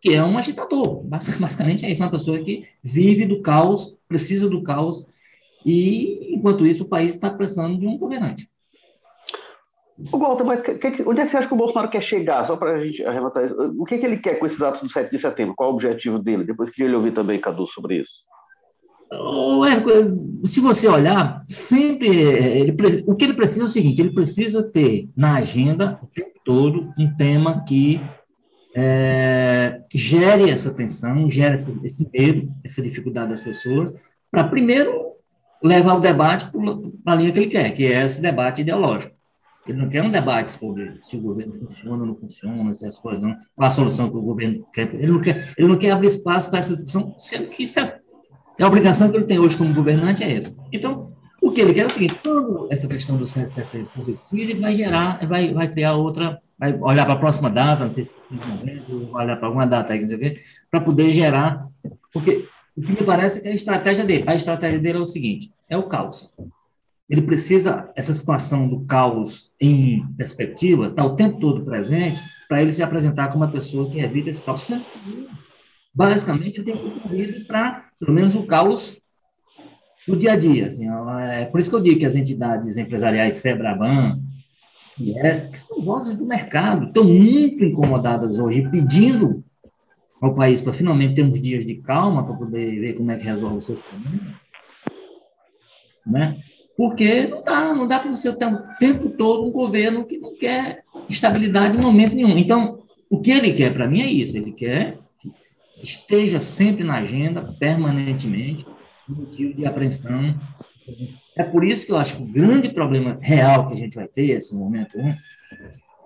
[0.00, 1.02] que é um agitador.
[1.04, 5.06] Basicamente é isso, uma pessoa que vive do caos, precisa do caos,
[5.66, 8.46] e, enquanto isso, o país está precisando de um governante.
[10.12, 12.46] O Walter, mas que, que, onde é que você acha que o Bolsonaro quer chegar?
[12.46, 13.74] Só para a gente arrematar isso.
[13.76, 15.54] O que, que ele quer com esses atos do 7 de setembro?
[15.56, 16.44] Qual o objetivo dele?
[16.44, 18.12] Depois queria ele ouvir também, Cadu, sobre isso.
[20.44, 25.08] Se você olhar, sempre ele, o que ele precisa é o seguinte: ele precisa ter
[25.16, 28.00] na agenda o tempo todo um tema que
[28.74, 33.94] é, gere essa tensão, gere esse, esse medo, essa dificuldade das pessoas,
[34.30, 35.08] para primeiro
[35.62, 36.50] levar o debate
[37.02, 39.16] para a linha que ele quer, que é esse debate ideológico.
[39.66, 42.98] Ele não quer um debate sobre se o governo funciona ou não funciona, se as
[42.98, 44.94] coisas não, qual a solução que o governo quer.
[44.94, 47.98] Ele não quer, ele não quer abrir espaço para essa discussão, sendo que isso é,
[48.58, 50.54] é, a obrigação que ele tem hoje como governante é essa.
[50.72, 53.88] Então, o que ele quer é o seguinte: quando essa questão do 7 de setembro
[53.88, 57.84] for decidida, ele vai gerar, vai, vai criar outra, vai olhar para a próxima data,
[57.84, 58.10] não sei se
[59.10, 60.06] vai olhar para alguma data aí,
[60.70, 61.66] para poder gerar.
[62.12, 65.06] Porque o que me parece é que a estratégia dele, a estratégia dele é o
[65.06, 66.34] seguinte: é o caos
[67.08, 72.72] ele precisa, essa situação do caos em perspectiva, está o tempo todo presente, para ele
[72.72, 74.60] se apresentar como uma pessoa que evita esse caos.
[74.60, 74.98] Certo?
[75.98, 79.00] Basicamente, tem contribuído para, pelo menos, o caos
[80.06, 80.68] no dia a dia.
[80.68, 80.86] Assim,
[81.32, 84.20] é por isso que eu digo que as entidades empresariais FEBRABAN,
[84.86, 89.42] CIES, que são vozes do mercado, estão muito incomodadas hoje, pedindo
[90.22, 93.24] ao país para finalmente ter uns dias de calma para poder ver como é que
[93.24, 94.36] resolve os seus problemas.
[96.06, 96.38] Né?
[96.76, 100.36] Porque não dá, não dá para você ter o tempo todo um governo que não
[100.36, 102.38] quer estabilidade em momento nenhum.
[102.38, 105.28] Então, o que ele quer para mim é isso, ele quer que
[105.80, 108.66] esteja sempre na agenda, permanentemente,
[109.08, 110.38] motivo de apreensão.
[111.36, 114.08] É por isso que eu acho que o grande problema real que a gente vai
[114.08, 115.14] ter, esse momento um,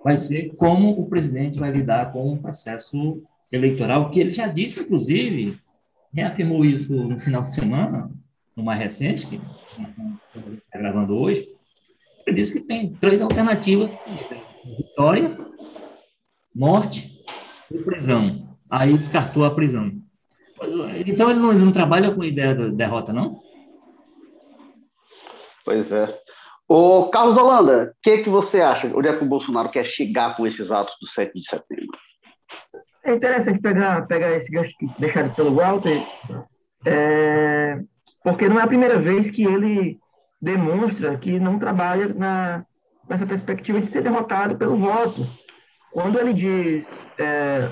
[0.03, 4.81] vai ser como o presidente vai lidar com o processo eleitoral, que ele já disse,
[4.81, 5.57] inclusive,
[6.13, 8.11] reafirmou isso no final de semana,
[8.55, 11.47] numa recente, que está gravando hoje,
[12.25, 13.91] ele disse que tem três alternativas:
[14.77, 15.35] vitória,
[16.53, 17.19] morte
[17.71, 18.42] e prisão.
[18.73, 19.91] Aí descartou a prisão.
[21.05, 23.39] Então ele não, ele não trabalha com a ideia da derrota, não?
[25.63, 26.19] Pois é.
[26.67, 28.91] O Carlos Holanda, o que, que você acha?
[28.95, 31.95] Onde é que o Bolsonaro quer chegar com esses atos do 7 de setembro?
[33.05, 36.03] É interessante pegar, pegar esse gancho deixado pelo Walter.
[36.83, 37.79] É,
[38.23, 39.99] porque não é a primeira vez que ele
[40.41, 42.65] demonstra que não trabalha na,
[43.07, 45.27] nessa perspectiva de ser derrotado pelo voto.
[45.91, 47.69] Quando ele diz é,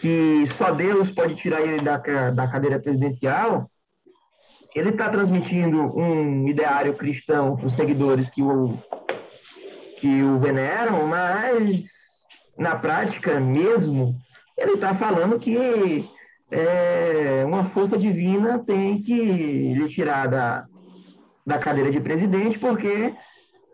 [0.00, 1.98] que só Deus pode tirar ele da,
[2.30, 3.70] da cadeira presidencial,
[4.74, 8.78] ele está transmitindo um ideário cristão para os seguidores que o,
[9.98, 11.84] que o veneram, mas
[12.56, 14.16] na prática mesmo,
[14.56, 16.08] ele está falando que
[16.50, 20.66] é, uma força divina tem que lhe tirar da,
[21.46, 23.14] da cadeira de presidente, porque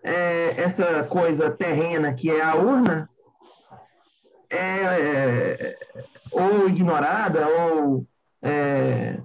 [0.03, 3.09] é, essa coisa terrena que é a urna
[4.49, 5.79] é, é
[6.37, 8.07] ou ignorada ou,
[8.43, 9.19] é,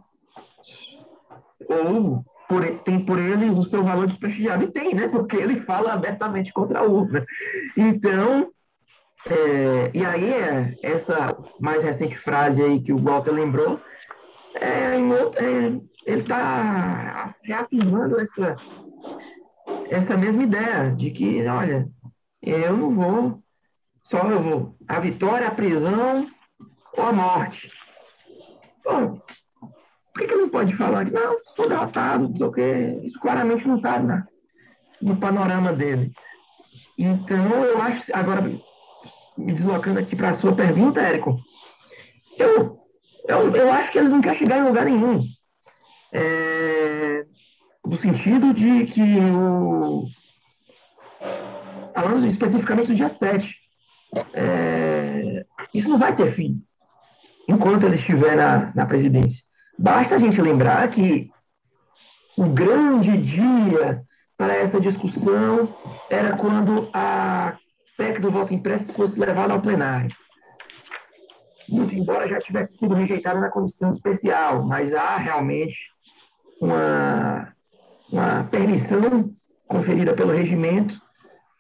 [1.67, 4.63] ou por, tem por ele o seu valor desprestigiado.
[4.63, 5.07] E tem, né?
[5.09, 7.25] Porque ele fala abertamente contra a urna.
[7.75, 8.49] Então,
[9.27, 13.79] é, e aí, é, essa mais recente frase aí que o Walter lembrou,
[14.55, 18.55] é, é, ele está reafirmando essa,
[19.89, 21.87] essa mesma ideia de que, olha,
[22.41, 23.43] eu não vou,
[24.01, 26.27] só eu vou, a vitória, a prisão
[26.97, 27.71] ou a morte.
[28.83, 29.21] Pô,
[30.13, 32.99] por que, que não pode falar não, sou derrotado, não sei o quê?
[33.03, 33.99] Isso claramente não está
[35.01, 36.11] no panorama dele.
[36.97, 38.41] Então, eu acho, agora,
[39.37, 41.39] me deslocando aqui para a sua pergunta, Érico,
[42.37, 42.79] eu,
[43.27, 45.23] eu, eu acho que eles não querem chegar em lugar nenhum.
[46.13, 47.25] É,
[47.85, 50.05] no sentido de que o.
[51.93, 53.53] Falando especificamente do dia 7,
[54.33, 56.63] é, isso não vai ter fim
[57.47, 59.43] enquanto ele estiver na, na presidência.
[59.77, 61.29] Basta a gente lembrar que
[62.37, 64.03] o grande dia
[64.37, 65.75] para essa discussão
[66.09, 67.57] era quando a
[67.97, 70.15] PEC do voto impresso fosse levada ao plenário.
[71.69, 75.77] Muito embora já tivesse sido rejeitada na comissão especial, mas há realmente
[76.59, 77.53] uma,
[78.11, 79.31] uma permissão
[79.67, 80.99] conferida pelo regimento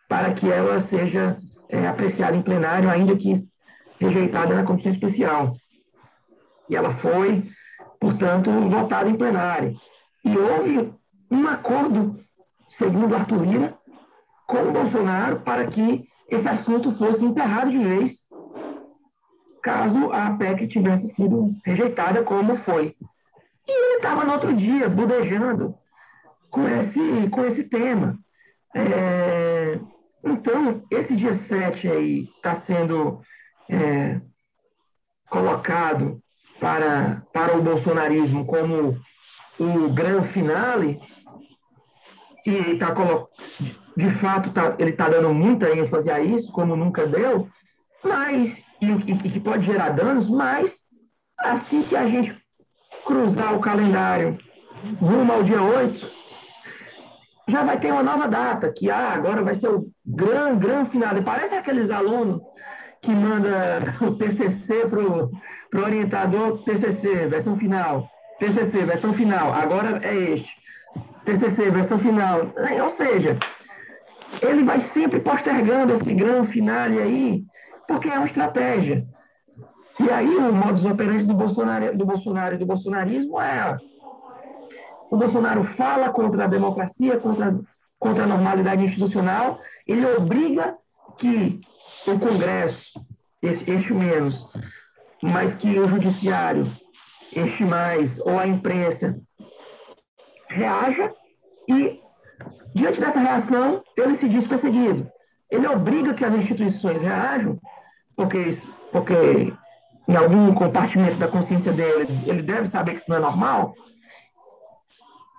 [0.09, 1.37] para que ela seja
[1.69, 3.33] é, apreciada em plenário, ainda que
[3.99, 5.55] rejeitada na comissão especial.
[6.71, 7.51] E ela foi,
[7.99, 9.75] portanto, votada em plenário.
[10.23, 10.93] E houve
[11.29, 12.17] um acordo,
[12.69, 13.77] segundo Arthur Lira,
[14.47, 18.25] com o Bolsonaro para que esse assunto fosse enterrado de vez
[19.61, 22.95] caso a PEC tivesse sido rejeitada como foi.
[23.67, 25.75] E ele estava no outro dia budejando
[26.49, 28.17] com esse, com esse tema.
[28.73, 29.79] É,
[30.23, 33.21] então, esse dia 7 aí está sendo
[33.69, 34.19] é,
[35.29, 36.20] colocado
[36.61, 38.95] para, para o bolsonarismo como
[39.59, 41.01] o grande finale,
[42.45, 42.95] e tá,
[43.97, 47.49] de fato tá, ele está dando muita ênfase a isso, como nunca deu,
[48.03, 50.81] mas, e, e, que pode gerar danos, mas
[51.39, 52.39] assim que a gente
[53.05, 54.37] cruzar o calendário
[54.99, 56.21] rumo ao dia 8,
[57.47, 61.17] já vai ter uma nova data, que ah, agora vai ser o grande, grande final.
[61.17, 62.39] E parece aqueles alunos
[63.01, 65.01] que manda o TCC para
[65.73, 68.09] o orientador, TCC, versão final.
[68.39, 69.53] TCC, versão final.
[69.53, 70.51] Agora é este.
[71.25, 72.51] TCC, versão final.
[72.83, 73.37] Ou seja,
[74.41, 77.43] ele vai sempre postergando esse grande final aí,
[77.87, 79.05] porque é uma estratégia.
[79.99, 83.77] E aí o modus operandi do Bolsonaro, do Bolsonaro e do bolsonarismo é
[85.11, 87.61] o Bolsonaro fala contra a democracia, contra, as,
[87.99, 90.77] contra a normalidade institucional, ele obriga
[91.17, 91.59] que
[92.07, 92.93] o Congresso,
[93.41, 94.49] este menos,
[95.21, 96.71] mas que o Judiciário,
[97.33, 99.19] este mais, ou a imprensa,
[100.47, 101.13] reaja
[101.69, 101.99] e,
[102.73, 105.09] diante dessa reação, ele se diz perseguido.
[105.49, 107.59] Ele obriga que as instituições reajam,
[108.15, 108.57] porque,
[108.91, 109.53] porque
[110.07, 113.73] em algum compartimento da consciência dele, ele deve saber que isso não é normal,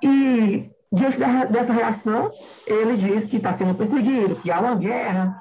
[0.02, 1.16] e, diante
[1.50, 2.30] dessa reação,
[2.66, 5.40] ele diz que está sendo perseguido, que há uma guerra.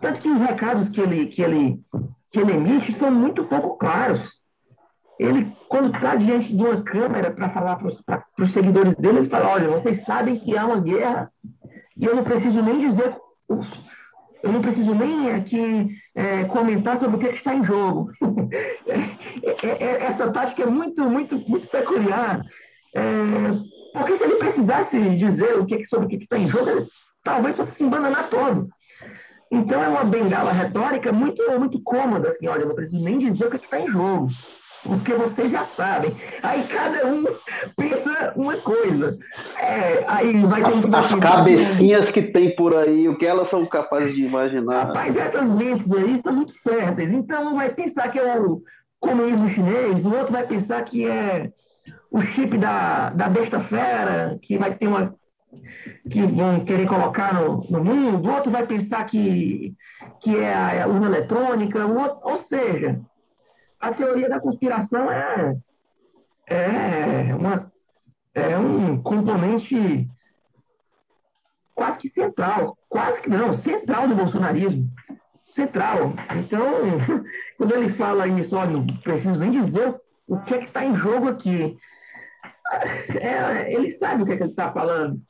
[0.00, 1.80] Tanto que os recados que ele, que ele,
[2.34, 4.36] emite são muito pouco claros.
[5.18, 7.88] Ele, quando está diante de uma câmera para falar para
[8.44, 11.30] os seguidores dele, ele fala: olha, vocês sabem que há uma guerra
[11.96, 13.16] e eu não preciso nem dizer,
[13.48, 18.10] eu não preciso nem aqui é, comentar sobre o que, é que está em jogo.
[19.42, 22.42] É, é, é, essa tática é muito, muito, muito peculiar.
[22.94, 23.02] É,
[23.92, 26.86] porque se ele precisasse dizer o que, sobre o que está em jogo, ele
[27.22, 28.68] talvez fosse se embananar todo.
[29.50, 33.50] Então é uma bengala retórica muito, muito cômoda, assim, olha, não preciso nem dizer o
[33.50, 34.28] que está em jogo,
[34.82, 36.16] porque vocês já sabem.
[36.42, 37.24] Aí cada um
[37.76, 39.16] pensa uma coisa.
[39.58, 43.64] É, aí vai ter As, as cabecinhas que tem por aí, o que elas são
[43.66, 44.86] capazes de imaginar.
[44.86, 47.12] Rapaz, essas mentes aí são muito férteis.
[47.12, 48.62] Então um vai pensar que é o
[48.98, 51.50] comunismo chinês, o outro vai pensar que é
[52.10, 55.14] o chip da, da besta fera, que vai ter uma.
[56.10, 59.74] Que vão querer colocar no, no mundo, o outro vai pensar que,
[60.20, 63.00] que é a urna eletrônica, outro, ou seja,
[63.80, 65.56] a teoria da conspiração é,
[66.46, 67.72] é, uma,
[68.34, 70.08] é um componente
[71.74, 74.90] quase que central, quase que não, central do bolsonarismo.
[75.46, 76.14] Central.
[76.36, 76.64] Então,
[77.56, 79.94] quando ele fala isso, olha, não preciso nem dizer
[80.26, 81.78] o que é que está em jogo aqui
[83.20, 85.20] é, ele sabe o que, é que ele está falando.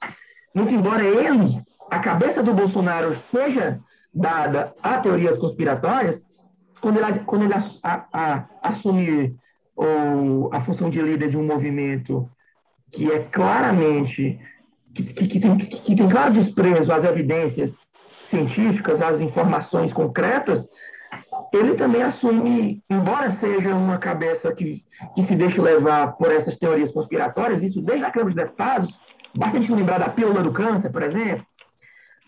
[0.54, 3.80] Muito embora ele, a cabeça do Bolsonaro, seja
[4.12, 6.24] dada a teorias conspiratórias,
[6.80, 9.34] quando ele, quando ele a, a, assumir
[9.74, 12.28] ou, a função de líder de um movimento
[12.90, 14.38] que é claramente
[14.94, 17.76] que, que, que, tem, que tem claro desprezo às evidências
[18.22, 20.68] científicas, às informações concretas,
[21.56, 26.90] ele também assume, embora seja uma cabeça que, que se deixe levar por essas teorias
[26.90, 29.00] conspiratórias, isso desde a Câmara dos Deputados,
[29.34, 31.46] basta a gente lembrar da pílula do câncer, por exemplo,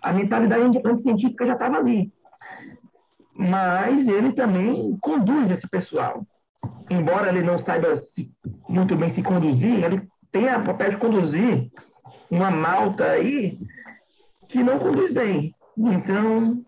[0.03, 2.13] a mentalidade anticientífica já estava ali.
[3.35, 6.27] Mas ele também conduz esse pessoal.
[6.91, 8.31] Embora ele não saiba se,
[8.69, 11.71] muito bem se conduzir, ele tem a papel de conduzir
[12.31, 13.59] uma malta aí
[14.49, 15.55] que não conduz bem.
[15.77, 16.65] Então,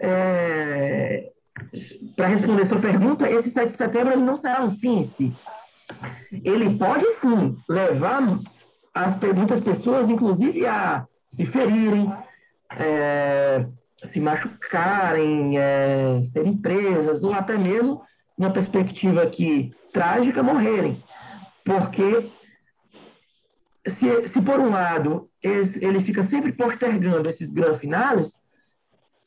[0.00, 1.32] é,
[2.16, 5.32] para responder sua pergunta, esse 7 de setembro não será um fim em si.
[6.44, 8.40] Ele pode sim levar
[8.92, 12.12] as muitas pessoas, inclusive, a se ferirem,
[12.70, 13.66] é,
[14.04, 18.02] se machucarem, é, serem presas, ou até mesmo,
[18.38, 21.02] numa perspectiva aqui trágica, morrerem.
[21.64, 22.30] Porque,
[23.86, 28.40] se, se por um lado ele fica sempre postergando esses grandes finais,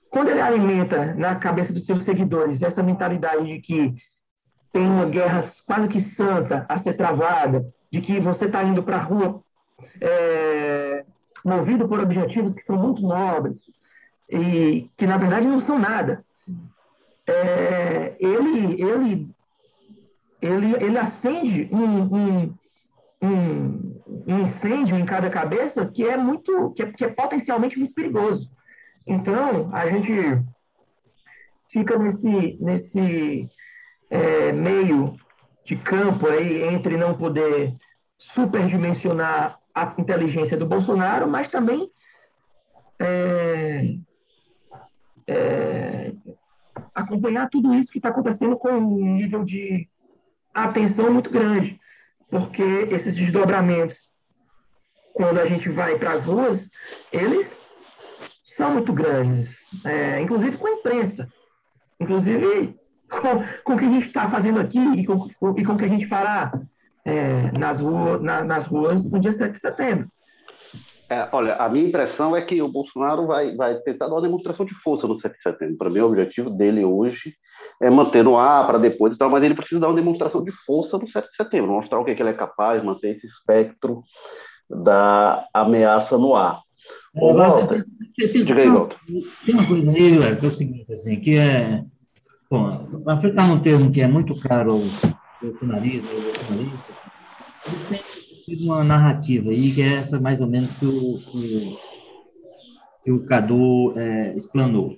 [0.10, 3.96] quando ele alimenta na cabeça dos seus seguidores essa mentalidade de que
[4.72, 8.98] tem uma guerra quase que santa a ser travada, de que você está indo para
[8.98, 9.42] a rua
[10.02, 11.06] é,
[11.44, 13.72] movido por objetivos que são muito nobres
[14.30, 16.24] e que na verdade não são nada.
[17.26, 19.30] É, ele, ele,
[20.42, 22.54] ele, ele acende um, um,
[23.22, 27.94] um, um, incêndio em cada cabeça que é muito, que é, que é potencialmente muito
[27.94, 28.50] perigoso.
[29.08, 30.12] Então, a gente
[31.70, 33.50] fica nesse, nesse,
[34.10, 35.16] é, meio
[35.66, 37.76] de campo aí entre não poder
[38.18, 41.90] superdimensionar a inteligência do Bolsonaro, mas também
[43.00, 43.96] é,
[45.28, 46.14] é,
[46.96, 49.88] acompanhar tudo isso que está acontecendo com um nível de
[50.54, 51.80] atenção muito grande,
[52.30, 54.10] porque esses desdobramentos,
[55.14, 56.72] quando a gente vai para as ruas,
[57.12, 57.57] eles
[58.58, 61.30] são muito grandes, é, inclusive com a imprensa,
[62.00, 62.76] inclusive
[63.08, 65.78] com, com o que a gente está fazendo aqui e com, com, e com o
[65.78, 66.52] que a gente fará
[67.06, 70.08] é, nas, rua, na, nas ruas no dia 7 de setembro.
[71.08, 74.66] É, olha, a minha impressão é que o Bolsonaro vai, vai tentar dar uma demonstração
[74.66, 75.78] de força no 7 de setembro.
[75.78, 77.36] Para mim, o objetivo dele hoje
[77.80, 80.52] é manter no ar para depois e tal, mas ele precisa dar uma demonstração de
[80.52, 83.28] força no 7 de setembro, mostrar o que, é que ele é capaz, manter esse
[83.28, 84.02] espectro
[84.68, 86.67] da ameaça no ar.
[89.46, 91.84] Tem uma coisa aí, que é o seguinte, assim, que é...
[92.50, 95.02] Bom, aplicar um termo que é muito caro aos
[95.42, 98.02] bolsonaristas, eles têm
[98.46, 101.78] tido uma narrativa aí, que é essa mais ou menos que o, que,
[103.04, 104.98] que o Cadu é, explanou.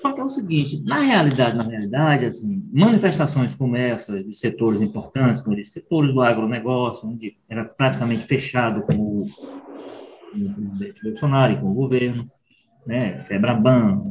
[0.00, 4.82] Só que é o seguinte, na realidade, na realidade, assim, manifestações como essa de setores
[4.82, 9.28] importantes, como de setores do agronegócio, onde era praticamente fechado com o,
[10.32, 12.30] com o presidente Bolsonaro e com o governo,
[12.86, 14.02] né, Febraban,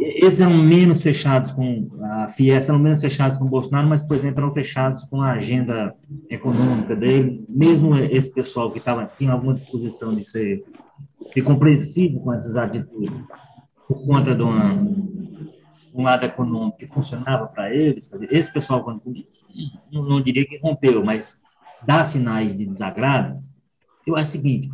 [0.00, 4.16] esses eram menos fechados com a Fiesp, eram menos fechados com o Bolsonaro, mas, por
[4.16, 5.94] exemplo, eram fechados com a agenda
[6.28, 7.44] econômica dele.
[7.48, 10.64] Mesmo esse pessoal que tava, tinha alguma disposição de ser
[11.34, 13.12] de compreensivo com essas atitudes,
[13.86, 14.72] por conta de uma,
[15.94, 19.02] um lado econômico que funcionava para eles, esse pessoal, quando,
[19.92, 21.42] não, não diria que rompeu, mas
[21.86, 23.38] dá sinais de desagrado,
[24.14, 24.70] acho o seguinte,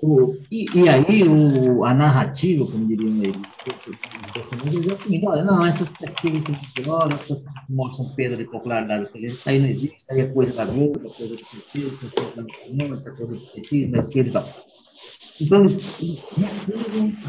[0.00, 5.66] o, e, e, aí o, a narrativa, como diriam eles, é o seguinte, olha, não,
[5.66, 10.06] essas pesquisas são mentirosas, as pessoas mostram perda de popularidade isso aí não existe, isso
[10.10, 13.08] aí é coisa da Globo, é coisa do PT, isso é coisa da Comuna, isso
[13.08, 14.68] é coisa do petismo, da esquerda e tal.
[15.40, 15.66] Então,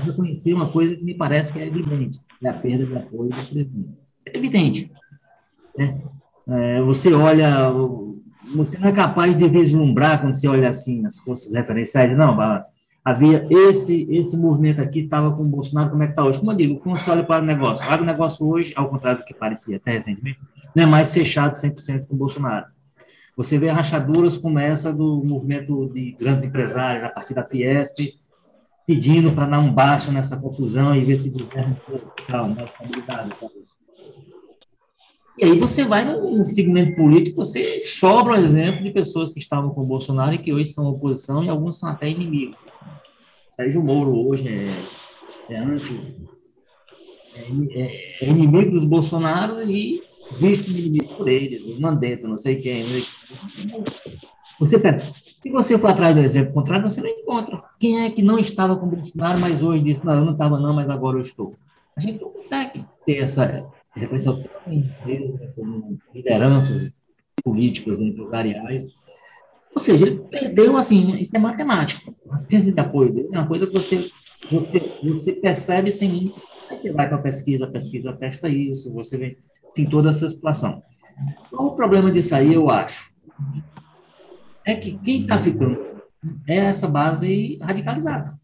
[0.06, 3.50] reconhecer uma coisa que me parece que é evidente, é a perda de apoio do
[3.50, 3.98] presidente.
[4.28, 4.92] É evidente.
[5.78, 6.02] Né?
[6.48, 7.72] É, você olha
[8.56, 12.38] você não é capaz de vislumbrar quando você olha assim as forças referenciais, não,
[13.04, 16.40] havia esse esse movimento aqui estava com o Bolsonaro, como é que está hoje?
[16.40, 19.26] Como eu digo, quando você olha para o negócio, o negócio hoje, ao contrário do
[19.26, 20.40] que parecia até recentemente,
[20.76, 22.68] não é mais fechado 100% com o Bolsonaro.
[23.36, 28.20] Você vê rachaduras como essa do movimento de grandes empresários, a partir da Fiesp,
[28.86, 31.78] pedindo para dar um baixa nessa confusão e ver se o governo
[32.28, 33.30] calma, estabilidade.
[33.30, 33.48] Tá?
[35.42, 39.70] E aí você vai no segmento político, você sobra o exemplo de pessoas que estavam
[39.70, 42.58] com o Bolsonaro e que hoje são oposição e alguns são até inimigos.
[43.56, 44.84] Sérgio Moro hoje é,
[45.50, 45.98] é anti,
[47.34, 50.04] é, é, inimigo dos Bolsonaro e
[50.38, 53.06] visto inimigo por eles, o Mandetta, não sei quem.
[54.60, 57.64] Você pega, se você for atrás do exemplo contrário, você não encontra.
[57.80, 60.60] Quem é que não estava com o Bolsonaro, mas hoje disse, não, eu não estava
[60.60, 61.56] não, mas agora eu estou.
[61.96, 63.66] A gente não consegue ter essa
[63.96, 64.40] referência ao
[64.72, 67.04] empresa, como lideranças
[67.44, 68.88] políticas empresariais.
[69.74, 72.16] Ou seja, ele perdeu, assim, isso é matemático.
[72.30, 74.10] A perda de apoio dele é uma coisa que você,
[74.52, 76.42] você, você percebe sem muito.
[76.70, 79.38] Aí você vai para a pesquisa, a pesquisa testa isso, você vê,
[79.74, 80.84] tem toda essa situação.
[81.50, 83.14] Qual o problema disso aí, eu acho?
[84.66, 85.80] É que quem está ficando
[86.48, 88.39] é essa base radicalizada.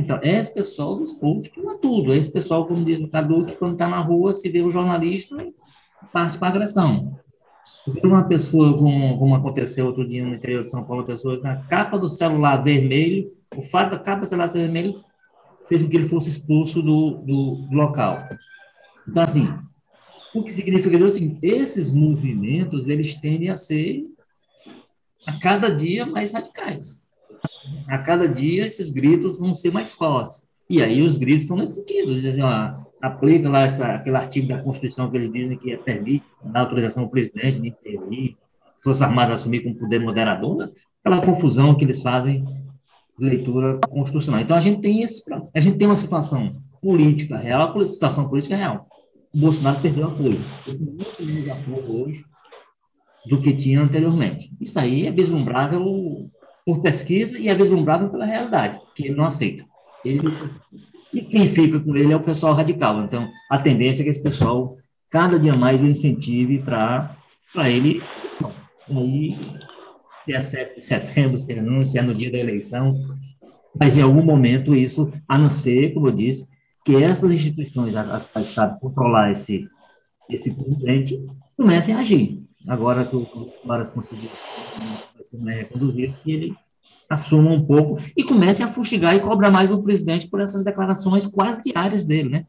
[0.00, 2.12] Então, é esse pessoal dos povos que não é tudo.
[2.12, 4.70] É esse pessoal, como diz o Cadu, que quando está na rua, se vê um
[4.70, 5.36] jornalista,
[6.10, 7.18] parte para agressão.
[8.02, 11.56] Uma pessoa, como, como aconteceu outro dia no interior de São Paulo, uma pessoa na
[11.64, 15.04] capa do celular vermelho, o fato da capa do celular ser vermelho
[15.68, 18.26] fez com que ele fosse expulso do, do, do local.
[19.06, 19.52] Então, assim,
[20.34, 24.06] o que significa dizer assim, esses movimentos, eles tendem a ser,
[25.26, 27.09] a cada dia, mais radicais
[27.88, 30.42] a cada dia esses gritos vão ser mais fortes.
[30.68, 34.48] E aí os gritos estão nesse sentido, dizem assim, ó, aplica lá essa, aquele artigo
[34.48, 38.36] da Constituição que eles dizem que é permite dar autorização ao presidente de intervir,
[38.82, 40.70] Forças Armadas assumir como poder moderador, né?
[41.04, 42.44] aquela confusão que eles fazem
[43.18, 44.40] de leitura constitucional.
[44.40, 45.22] Então a gente tem esse,
[45.54, 48.86] a gente tem uma situação política real, uma situação política real.
[49.34, 50.40] O Bolsonaro perdeu apoio.
[50.64, 52.24] Tem muito menos apoio hoje
[53.26, 54.50] do que tinha anteriormente.
[54.60, 56.30] Isso aí é vislumbrável
[56.70, 59.64] por pesquisa e é vislumbrado pela realidade, que ele não aceita.
[60.04, 60.22] Ele,
[61.12, 63.02] e quem fica com ele é o pessoal radical.
[63.02, 64.76] Então, a tendência é que esse pessoal
[65.10, 67.16] cada dia mais o incentive para
[67.68, 68.00] ele.
[68.88, 69.36] Aí,
[70.28, 71.46] é 7 de setembro, se
[71.84, 72.94] se é no dia da eleição,
[73.78, 76.46] mas em algum momento isso, a não ser, como eu disse,
[76.84, 79.68] que essas instituições, as o Estado controlar esse,
[80.28, 81.20] esse presidente
[81.56, 82.40] comece a agir.
[82.66, 84.30] Agora que o Bolsonaro conseguiu
[85.22, 86.56] ser reconduzido, que ele
[87.08, 91.26] assuma um pouco e comece a fustigar e cobrar mais o presidente por essas declarações
[91.26, 92.46] quase diárias dele, né?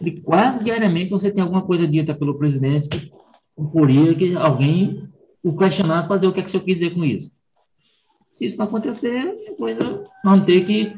[0.00, 3.12] Ele, quase diariamente você tem alguma coisa dita pelo presidente que
[3.56, 5.08] ocorria que alguém
[5.42, 7.30] o questionasse, fazer o que é que o senhor quis dizer com isso.
[8.32, 9.78] Se isso não acontecer, depois
[10.24, 10.94] vamos ter que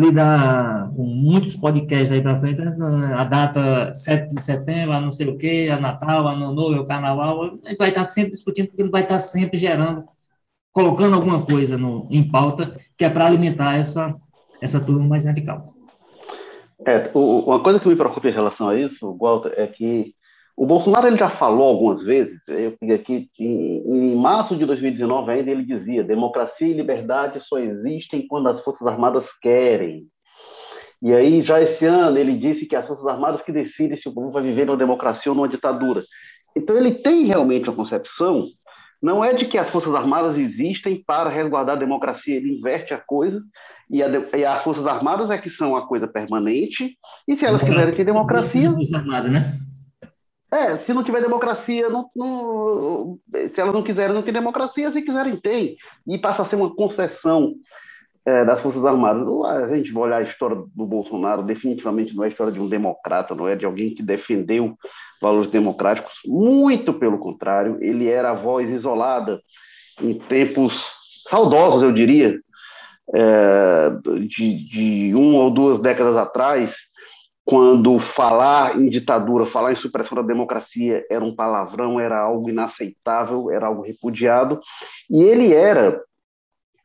[0.00, 2.74] lidar com muitos podcasts aí para frente, né?
[3.14, 6.80] a data 7 de setembro, a não sei o quê, a Natal, a Ano Novo,
[6.80, 10.04] o Carnaval, a gente vai estar sempre discutindo, porque vai estar sempre gerando,
[10.72, 14.14] colocando alguma coisa no, em pauta, que é para alimentar essa,
[14.60, 15.74] essa turma mais radical.
[16.86, 20.14] É, uma coisa que me preocupa em relação a isso, Walter, é que
[20.60, 25.32] o Bolsonaro ele já falou algumas vezes, eu peguei aqui, em, em, março de 2019
[25.32, 30.06] ainda ele dizia, democracia e liberdade só existem quando as Forças Armadas querem.
[31.00, 34.12] E aí, já esse ano, ele disse que as Forças Armadas que decidem se o
[34.12, 36.02] povo vai viver numa democracia ou numa ditadura.
[36.54, 38.46] Então, ele tem realmente uma concepção,
[39.02, 42.98] não é de que as Forças Armadas existem para resguardar a democracia, ele inverte a
[42.98, 43.40] coisa,
[43.88, 47.62] e, a, e as Forças Armadas é que são a coisa permanente, e se elas
[47.62, 48.68] quiserem ter democracia...
[48.68, 49.58] Armadas, né?
[50.52, 55.02] É, se não tiver democracia, não, não, se elas não quiserem, não tem democracia, se
[55.02, 55.76] quiserem, tem.
[56.08, 57.54] E passa a ser uma concessão
[58.26, 59.26] é, das Forças Armadas.
[59.44, 62.68] A gente vai olhar a história do Bolsonaro, definitivamente não é a história de um
[62.68, 64.76] democrata, não é de alguém que defendeu
[65.20, 69.40] valores democráticos, muito pelo contrário, ele era a voz isolada
[70.00, 70.82] em tempos
[71.28, 72.40] saudosos, eu diria,
[73.14, 73.90] é,
[74.26, 76.74] de, de uma ou duas décadas atrás,
[77.50, 83.50] quando falar em ditadura, falar em supressão da democracia era um palavrão, era algo inaceitável,
[83.50, 84.60] era algo repudiado,
[85.10, 86.00] e ele era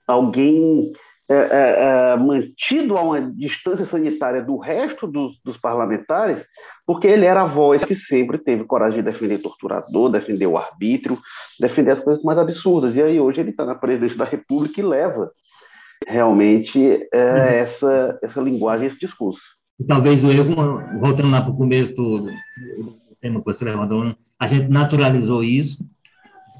[0.07, 0.91] alguém
[1.29, 6.43] é, é, é, mantido a uma distância sanitária do resto dos, dos, parlamentares,
[6.83, 11.19] porque ele era a voz que sempre teve coragem de defender torturador, defender o arbítrio,
[11.59, 12.95] defender as coisas mais absurdas.
[12.95, 15.31] E aí hoje ele está na presidência da República e leva
[16.07, 19.54] realmente é, essa, essa linguagem, esse discurso.
[19.79, 20.55] E talvez o erro,
[20.99, 22.29] voltando lá para o começo do,
[23.19, 25.85] tema que você levantou, a gente naturalizou isso.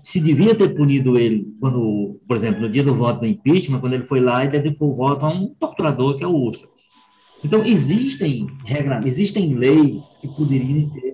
[0.02, 3.94] Se devia ter punido ele quando, por exemplo, no dia do voto do impeachment, quando
[3.94, 6.70] ele foi lá e dedicou o voto a um torturador que é o Ustra.
[7.44, 11.14] Então, existem regras, existem leis que poderiam ter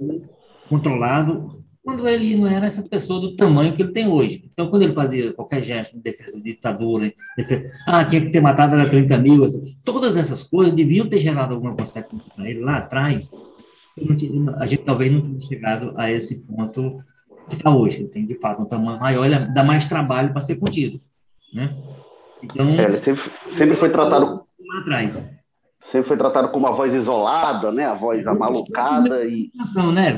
[0.69, 4.43] controlado quando ele não era essa pessoa do tamanho que ele tem hoje.
[4.51, 8.41] Então, quando ele fazia qualquer gesto de defesa de ditadura, defesa, ah, tinha que ter
[8.41, 9.47] matado era 30 mil,
[9.84, 13.32] todas essas coisas deviam ter gerado alguma consequência para ele lá atrás.
[14.57, 16.97] A gente talvez não tenha chegado a esse ponto
[17.49, 18.01] que está hoje.
[18.01, 21.01] Ele tem, de fato, um tamanho maior, ele dá mais trabalho para ser contido.
[21.53, 21.75] Né?
[22.43, 25.40] Então, é, ele sempre, sempre foi tratado lá atrás
[25.91, 27.85] sempre foi tratado como uma voz isolada, né?
[27.85, 29.51] A voz amalucada e...
[29.93, 30.17] Né?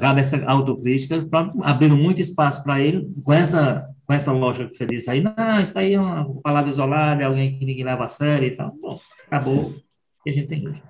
[0.00, 1.16] Cabe essa autocrítica,
[1.62, 5.56] abrindo muito espaço para ele, com essa, com essa lógica que você disse aí, não,
[5.56, 8.72] isso aí é uma palavra isolada, é alguém que ninguém leva a sério e tal.
[8.80, 9.74] Bom, acabou
[10.22, 10.82] que a gente tem hoje.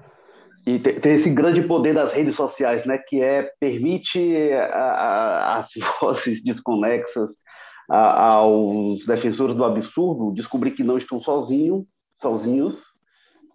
[0.66, 2.98] E tem esse grande poder das redes sociais, né?
[2.98, 7.30] Que é, permite a, a, as vozes desconexas
[7.90, 11.86] a, aos defensores do absurdo descobrir que não estão sozinhos,
[12.20, 12.76] sozinhos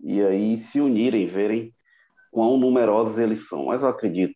[0.03, 1.71] e aí se unirem, verem
[2.29, 3.67] quão numerosos eles são.
[3.67, 4.35] Mas eu acredito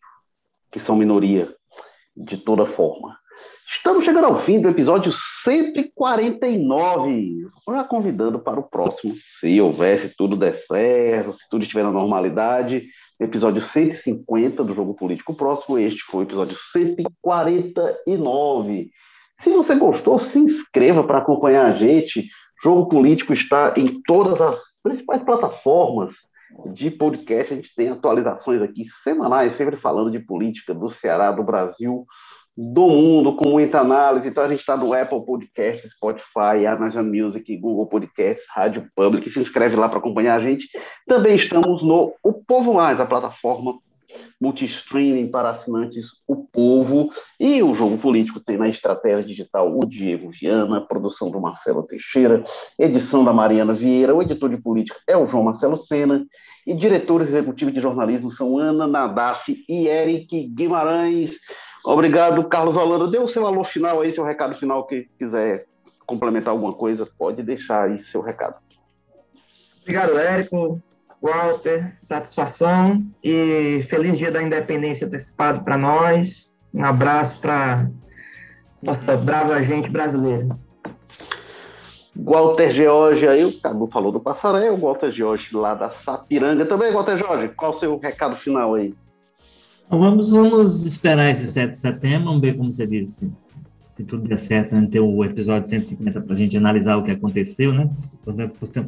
[0.72, 1.54] que são minoria
[2.16, 3.18] de toda forma.
[3.76, 5.12] Estamos chegando ao fim do episódio
[5.44, 7.50] 149.
[7.68, 12.88] Já convidando para o próximo, se houvesse tudo der certo, se tudo estiver na normalidade.
[13.20, 15.78] Episódio 150 do Jogo Político Próximo.
[15.78, 18.90] Este foi o episódio 149.
[19.42, 22.26] Se você gostou, se inscreva para acompanhar a gente.
[22.62, 26.14] Jogo Político está em todas as principais plataformas
[26.72, 27.52] de podcast.
[27.52, 32.06] A gente tem atualizações aqui semanais, sempre falando de política do Ceará, do Brasil,
[32.56, 34.26] do mundo, com muita análise.
[34.26, 39.30] Então a gente está no Apple Podcast, Spotify, Amazon Music, Google Podcast, Rádio Public.
[39.30, 40.68] Se inscreve lá para acompanhar a gente.
[41.06, 43.78] Também estamos no O Povo Mais, a plataforma
[44.40, 50.30] multi-streaming para assinantes O Povo e o Jogo Político tem na estratégia digital o Diego
[50.30, 52.44] Viana, produção do Marcelo Teixeira,
[52.78, 56.24] edição da Mariana Vieira, o editor de política é o João Marcelo Sena
[56.66, 61.34] e diretores executivos de jornalismo são Ana Nadaf e Eric Guimarães.
[61.84, 63.10] Obrigado, Carlos Holanda.
[63.10, 65.66] Dê o seu alô final aí, seu recado final, que quiser
[66.06, 68.56] complementar alguma coisa, pode deixar aí seu recado.
[69.80, 70.82] Obrigado, Érico.
[71.20, 76.58] Walter, satisfação e feliz dia da independência antecipado para nós.
[76.72, 77.88] Um abraço para
[78.82, 80.48] nossa brava gente brasileira.
[82.14, 86.92] Walter George aí, o Cadu falou do Passaré, o Walter George lá da Sapiranga também.
[86.92, 88.94] Walter George, qual o seu recado final aí?
[89.88, 93.32] Vamos, vamos esperar esse 7 de setembro, vamos ver como você disse,
[93.98, 97.10] se tudo der certo, né, ter o episódio 150 para a gente analisar o que
[97.10, 97.90] aconteceu, né?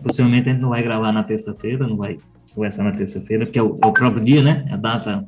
[0.04, 2.16] Possivelmente a gente não vai gravar na terça-feira, não vai
[2.54, 4.64] conversar na terça-feira, porque é o, é o, próprio dia, né?
[4.70, 5.26] É a data,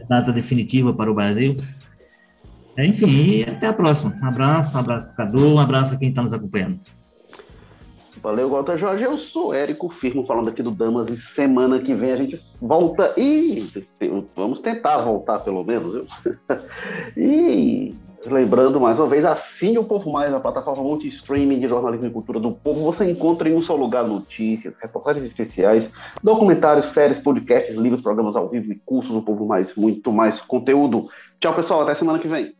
[0.00, 1.54] a data definitiva para o Brasil.
[2.78, 4.16] É, enfim, até a próxima.
[4.22, 6.80] Um abraço, um abraço, Cadu, um abraço a quem está nos acompanhando.
[8.22, 9.04] Valeu, Walter Jorge.
[9.04, 13.12] Eu sou Érico Firmo, falando aqui do Damas, e semana que vem a gente volta
[13.18, 13.70] e
[14.34, 15.92] vamos tentar voltar, pelo menos.
[15.92, 16.06] Viu?
[17.18, 17.94] e
[18.26, 22.38] lembrando mais uma vez, assine o Povo Mais, a plataforma multi-streaming de jornalismo e cultura
[22.38, 22.82] do povo.
[22.82, 25.88] Você encontra em um só lugar notícias, reportagens especiais,
[26.22, 31.08] documentários, séries, podcasts, livros, programas ao vivo e cursos do Povo Mais, muito mais conteúdo.
[31.40, 31.82] Tchau, pessoal.
[31.82, 32.54] Até semana que vem.